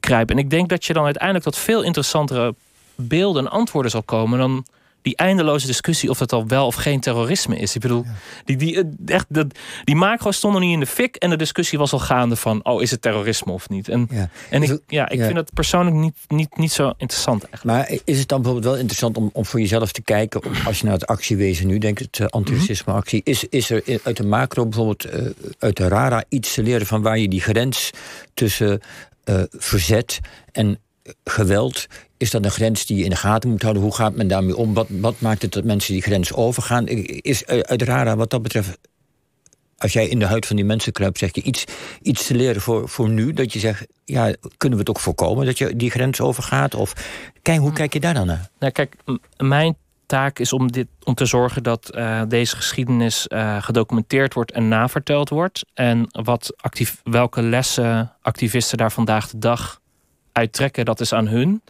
kruip? 0.01 0.31
En 0.31 0.39
ik 0.39 0.51
denk 0.51 0.69
dat 0.69 0.85
je 0.85 0.93
dan 0.93 1.05
uiteindelijk 1.05 1.45
tot 1.45 1.57
veel 1.57 1.83
interessantere 1.83 2.55
beelden 2.95 3.45
en 3.45 3.51
antwoorden 3.51 3.91
zal 3.91 4.03
komen 4.03 4.39
dan 4.39 4.67
die 5.03 5.17
eindeloze 5.17 5.67
discussie 5.67 6.11
of 6.11 6.19
het 6.19 6.33
al 6.33 6.47
wel 6.47 6.67
of 6.67 6.75
geen 6.75 7.01
terrorisme 7.01 7.59
is. 7.59 7.75
Ik 7.75 7.81
bedoel, 7.81 8.05
die, 8.45 8.57
die, 8.57 8.77
eh, 8.77 9.15
echt, 9.15 9.27
dat, 9.29 9.47
die 9.85 9.97
macro 9.97 10.31
stonden 10.31 10.61
niet 10.61 10.73
in 10.73 10.81
de 10.81 10.87
fik 10.87 11.17
en 11.17 11.31
de 11.31 11.37
discussie 11.37 11.79
was 11.79 11.93
al 11.93 11.99
gaande 11.99 12.37
van, 12.37 12.65
oh, 12.65 12.83
is 12.83 12.91
het 12.91 13.03
terrorisme 13.03 13.53
of 13.53 13.69
niet? 13.69 13.89
En, 13.89 14.09
ja. 14.11 14.29
en 14.51 14.63
ik, 14.63 14.81
ja, 14.87 15.09
ik 15.09 15.21
vind 15.21 15.35
dat 15.35 15.53
persoonlijk 15.53 15.97
niet, 15.97 16.17
niet, 16.29 16.57
niet 16.57 16.73
zo 16.73 16.93
interessant 16.97 17.45
eigenlijk. 17.45 17.79
Maar 17.79 17.99
is 18.05 18.19
het 18.19 18.29
dan 18.29 18.43
bijvoorbeeld 18.43 18.73
wel 18.73 18.81
interessant 18.81 19.17
om, 19.17 19.31
om 19.33 19.45
voor 19.45 19.61
jezelf 19.61 19.93
te 19.93 20.03
kijken, 20.03 20.41
als 20.65 20.79
je 20.79 20.85
naar 20.85 20.95
het 20.95 21.07
actiewezen 21.07 21.67
nu 21.67 21.79
denkt, 21.79 22.01
het 22.01 22.19
uh, 22.19 22.27
antiracisme 22.27 22.93
actie, 22.93 23.21
is, 23.25 23.45
is 23.45 23.71
er 23.71 24.01
uit 24.03 24.17
de 24.17 24.27
macro 24.27 24.67
bijvoorbeeld, 24.67 25.07
uh, 25.07 25.31
uit 25.59 25.77
de 25.77 25.89
RARA 25.89 26.25
iets 26.29 26.55
te 26.55 26.63
leren 26.63 26.87
van 26.87 27.03
waar 27.03 27.19
je 27.19 27.29
die 27.29 27.41
grens 27.41 27.91
tussen 28.35 28.81
verzet 29.51 30.21
en 30.53 30.79
geweld 31.25 31.87
is 32.19 32.31
dat 32.31 32.45
een 32.45 32.51
grens 32.51 32.87
die 32.87 32.97
je 32.97 33.05
in 33.05 33.11
de 33.11 33.17
gaten 33.17 33.51
moet 33.51 33.63
houden? 33.63 33.83
Hoe 33.83 33.95
gaat 33.95 34.15
men 34.15 34.29
daarmee 34.29 34.57
om? 34.57 34.75
Wat, 34.75 34.87
wat 34.91 35.21
maakt 35.21 35.43
het 35.43 35.53
dat 35.53 35.65
mensen 35.65 35.93
die 35.93 36.03
grens 36.03 36.33
overgaan? 36.33 36.87
Is 36.87 37.47
uit 37.47 37.83
RARA 37.83 38.17
wat 38.17 38.31
dat 38.31 38.43
betreft... 38.43 38.79
Als 39.79 39.93
jij 39.93 40.09
in 40.09 40.19
de 40.19 40.27
huid 40.27 40.47
van 40.47 40.57
die 40.57 40.65
mensen 40.65 40.93
kruipt, 40.93 41.19
zeg 41.19 41.35
je 41.35 41.43
iets, 41.43 41.65
iets 42.03 42.27
te 42.27 42.35
leren 42.35 42.61
voor, 42.61 42.89
voor 42.89 43.09
nu. 43.09 43.33
Dat 43.33 43.53
je 43.53 43.59
zegt, 43.59 43.87
ja, 44.05 44.35
kunnen 44.57 44.79
we 44.79 44.85
het 44.85 44.89
ook 44.89 45.01
voorkomen 45.01 45.47
dat 45.47 45.59
je 45.59 45.77
die 45.77 45.91
grens 45.91 46.21
overgaat? 46.21 46.75
Of 46.75 46.93
kijk, 47.43 47.61
hoe 47.61 47.73
kijk 47.73 47.93
je 47.93 48.01
daar 48.01 48.15
dan 48.15 48.27
naar? 48.27 48.49
Nou, 48.59 48.73
kijk, 48.73 48.97
mijn 49.37 49.77
taak 50.07 50.39
is 50.39 50.53
om, 50.53 50.73
dit, 50.73 50.89
om 51.05 51.15
te 51.15 51.25
zorgen 51.25 51.63
dat 51.63 51.91
uh, 51.95 52.23
deze 52.29 52.57
geschiedenis 52.57 53.27
uh, 53.29 53.63
gedocumenteerd 53.63 54.35
wordt 54.35 54.53
en 54.53 54.69
naverteld 54.69 55.29
wordt. 55.29 55.65
En 55.75 56.07
wat 56.11 56.53
actief, 56.57 57.01
welke 57.05 57.43
lessen 57.43 58.13
activisten 58.23 58.79
daar 58.79 58.93
vandaag 58.93 59.31
de 59.31 59.39
dag 59.39 59.78
uittrekken, 60.39 60.85
dat 60.85 61.01
is 61.01 61.13
aan 61.13 61.29
hun. 61.29 61.63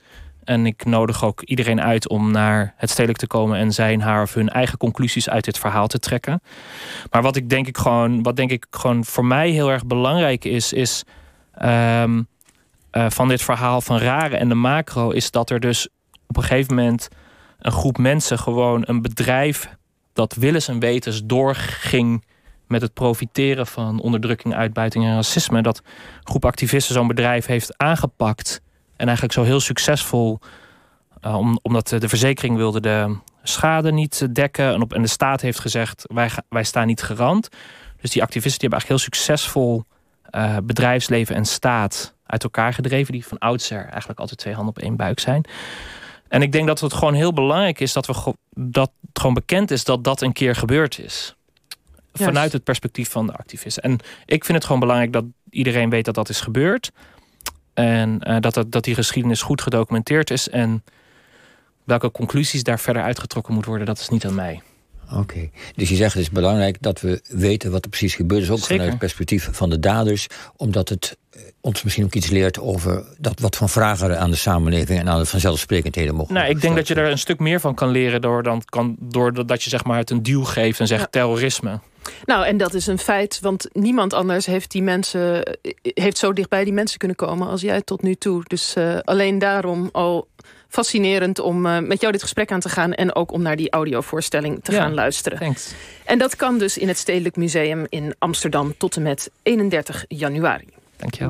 En 0.44 0.66
ik 0.66 0.84
nodig 0.84 1.24
ook 1.24 1.42
iedereen 1.42 1.80
uit 1.80 2.08
om 2.08 2.30
naar 2.30 2.74
het 2.76 2.90
stedelijk 2.90 3.18
te 3.18 3.26
komen 3.26 3.58
en 3.58 3.72
zijn, 3.72 4.00
haar 4.00 4.22
of 4.22 4.34
hun 4.34 4.48
eigen 4.48 4.78
conclusies 4.78 5.28
uit 5.28 5.44
dit 5.44 5.58
verhaal 5.58 5.86
te 5.86 5.98
trekken. 5.98 6.40
Maar 7.10 7.22
wat 7.22 7.36
ik 7.36 7.48
denk 7.48 7.66
ik 7.66 7.78
gewoon, 7.78 8.22
wat 8.22 8.36
denk 8.36 8.50
ik 8.50 8.66
gewoon 8.70 9.04
voor 9.04 9.24
mij 9.24 9.50
heel 9.50 9.70
erg 9.70 9.86
belangrijk 9.86 10.44
is, 10.44 10.72
is 10.72 11.04
um, 11.62 12.26
uh, 12.92 13.10
van 13.10 13.28
dit 13.28 13.42
verhaal 13.42 13.80
van 13.80 13.98
Rare 13.98 14.36
en 14.36 14.48
de 14.48 14.54
macro, 14.54 15.10
is 15.10 15.30
dat 15.30 15.50
er 15.50 15.60
dus 15.60 15.88
op 16.26 16.36
een 16.36 16.42
gegeven 16.42 16.74
moment 16.74 17.08
een 17.58 17.72
groep 17.72 17.98
mensen 17.98 18.38
gewoon 18.38 18.82
een 18.86 19.02
bedrijf 19.02 19.68
dat 20.12 20.34
willens 20.34 20.68
en 20.68 20.78
wetens 20.78 21.24
doorging 21.24 22.24
met 22.68 22.82
het 22.82 22.94
profiteren 22.94 23.66
van 23.66 24.00
onderdrukking, 24.00 24.54
uitbuiting 24.54 25.04
en 25.04 25.14
racisme. 25.14 25.62
Dat 25.62 25.82
groep 26.22 26.44
activisten 26.44 26.94
zo'n 26.94 27.06
bedrijf 27.06 27.46
heeft 27.46 27.78
aangepakt 27.78 28.60
en 28.96 29.06
eigenlijk 29.06 29.34
zo 29.34 29.42
heel 29.42 29.60
succesvol, 29.60 30.38
uh, 31.26 31.54
omdat 31.62 31.88
de 31.88 32.08
verzekering 32.08 32.56
wilde 32.56 32.80
de 32.80 33.16
schade 33.42 33.92
niet 33.92 34.34
dekken. 34.34 34.72
En, 34.72 34.82
op, 34.82 34.92
en 34.92 35.02
de 35.02 35.08
staat 35.08 35.40
heeft 35.40 35.58
gezegd, 35.58 36.04
wij, 36.14 36.30
wij 36.48 36.64
staan 36.64 36.86
niet 36.86 37.02
garant. 37.02 37.48
Dus 38.00 38.10
die 38.10 38.22
activisten 38.22 38.60
die 38.60 38.68
hebben 38.68 38.78
eigenlijk 38.78 38.88
heel 38.88 38.98
succesvol 38.98 39.84
uh, 40.30 40.56
bedrijfsleven 40.64 41.34
en 41.34 41.44
staat 41.44 42.14
uit 42.26 42.42
elkaar 42.42 42.72
gedreven. 42.72 43.12
Die 43.12 43.26
van 43.26 43.38
oudsher 43.38 43.86
eigenlijk 43.88 44.20
altijd 44.20 44.38
twee 44.38 44.54
handen 44.54 44.74
op 44.76 44.82
één 44.82 44.96
buik 44.96 45.20
zijn. 45.20 45.44
En 46.28 46.42
ik 46.42 46.52
denk 46.52 46.66
dat 46.66 46.80
het 46.80 46.92
gewoon 46.92 47.14
heel 47.14 47.32
belangrijk 47.32 47.80
is 47.80 47.92
dat, 47.92 48.06
we 48.06 48.34
dat 48.54 48.90
het 49.00 49.18
gewoon 49.18 49.34
bekend 49.34 49.70
is 49.70 49.84
dat 49.84 50.04
dat 50.04 50.22
een 50.22 50.32
keer 50.32 50.54
gebeurd 50.54 50.98
is. 50.98 51.36
Vanuit 52.24 52.52
het 52.52 52.64
perspectief 52.64 53.10
van 53.10 53.26
de 53.26 53.32
activisten. 53.32 53.82
En 53.82 53.98
ik 54.26 54.44
vind 54.44 54.56
het 54.56 54.66
gewoon 54.66 54.80
belangrijk 54.80 55.12
dat 55.12 55.24
iedereen 55.50 55.90
weet 55.90 56.04
dat 56.04 56.14
dat 56.14 56.28
is 56.28 56.40
gebeurd. 56.40 56.90
En 57.74 58.20
uh, 58.28 58.36
dat, 58.40 58.54
dat, 58.54 58.72
dat 58.72 58.84
die 58.84 58.94
geschiedenis 58.94 59.42
goed 59.42 59.62
gedocumenteerd 59.62 60.30
is. 60.30 60.48
En 60.48 60.84
welke 61.84 62.10
conclusies 62.10 62.62
daar 62.62 62.80
verder 62.80 63.02
uitgetrokken 63.02 63.54
moet 63.54 63.64
worden, 63.64 63.86
dat 63.86 63.98
is 63.98 64.08
niet 64.08 64.26
aan 64.26 64.34
mij. 64.34 64.62
Oké, 65.14 65.50
dus 65.74 65.88
je 65.88 65.96
zegt 65.96 66.12
het 66.12 66.22
is 66.22 66.30
belangrijk 66.30 66.76
dat 66.80 67.00
we 67.00 67.22
weten 67.28 67.70
wat 67.70 67.84
er 67.84 67.90
precies 67.90 68.14
gebeurt. 68.14 68.40
Dus 68.40 68.50
ook 68.50 68.58
vanuit 68.58 68.88
het 68.88 68.98
perspectief 68.98 69.48
van 69.52 69.70
de 69.70 69.78
daders. 69.78 70.26
Omdat 70.56 70.88
het 70.88 71.18
eh, 71.30 71.42
ons 71.60 71.82
misschien 71.82 72.04
ook 72.04 72.14
iets 72.14 72.28
leert 72.28 72.58
over 72.58 73.04
dat 73.18 73.40
wat 73.40 73.56
van 73.56 73.68
vragen 73.68 74.10
er 74.10 74.16
aan 74.16 74.30
de 74.30 74.36
samenleving 74.36 75.00
en 75.00 75.08
aan 75.08 75.18
de 75.18 75.26
vanzelfsprekendheden 75.26 76.14
mogen. 76.14 76.34
Nou, 76.34 76.48
ik 76.48 76.60
denk 76.60 76.76
dat 76.76 76.88
je 76.88 76.94
er 76.94 77.10
een 77.10 77.18
stuk 77.18 77.38
meer 77.38 77.60
van 77.60 77.74
kan 77.74 77.88
leren 77.88 78.20
door, 78.20 78.42
dan 78.42 78.62
kan, 78.64 78.96
door 79.00 79.46
dat 79.46 79.62
je 79.62 79.70
zeg 79.70 79.84
maar 79.84 79.98
het 79.98 80.10
een 80.10 80.22
duw 80.22 80.44
geeft 80.44 80.80
en 80.80 80.86
zegt 80.86 81.12
terrorisme. 81.12 81.80
Nou, 82.24 82.46
en 82.46 82.56
dat 82.56 82.74
is 82.74 82.86
een 82.86 82.98
feit, 82.98 83.38
want 83.40 83.68
niemand 83.72 84.12
anders 84.12 84.46
heeft 84.46 84.70
die 84.70 84.82
mensen 84.82 85.58
heeft 85.82 86.18
zo 86.18 86.32
dichtbij 86.32 86.64
die 86.64 86.72
mensen 86.72 86.98
kunnen 86.98 87.16
komen 87.16 87.48
als 87.48 87.60
jij 87.60 87.82
tot 87.82 88.02
nu 88.02 88.14
toe. 88.14 88.42
Dus 88.46 88.74
uh, 88.78 88.98
alleen 89.04 89.38
daarom 89.38 89.88
al 89.92 90.26
fascinerend 90.68 91.38
om 91.38 91.66
uh, 91.66 91.78
met 91.78 92.00
jou 92.00 92.12
dit 92.12 92.22
gesprek 92.22 92.52
aan 92.52 92.60
te 92.60 92.68
gaan 92.68 92.92
en 92.92 93.14
ook 93.14 93.32
om 93.32 93.42
naar 93.42 93.56
die 93.56 93.70
audiovoorstelling 93.70 94.60
te 94.62 94.72
ja, 94.72 94.80
gaan 94.80 94.94
luisteren. 94.94 95.38
Thanks. 95.38 95.72
En 96.04 96.18
dat 96.18 96.36
kan 96.36 96.58
dus 96.58 96.78
in 96.78 96.88
het 96.88 96.98
Stedelijk 96.98 97.36
Museum 97.36 97.86
in 97.88 98.14
Amsterdam 98.18 98.74
tot 98.76 98.96
en 98.96 99.02
met 99.02 99.30
31 99.42 100.04
januari. 100.08 100.66
Dank 100.96 101.14
je 101.14 101.24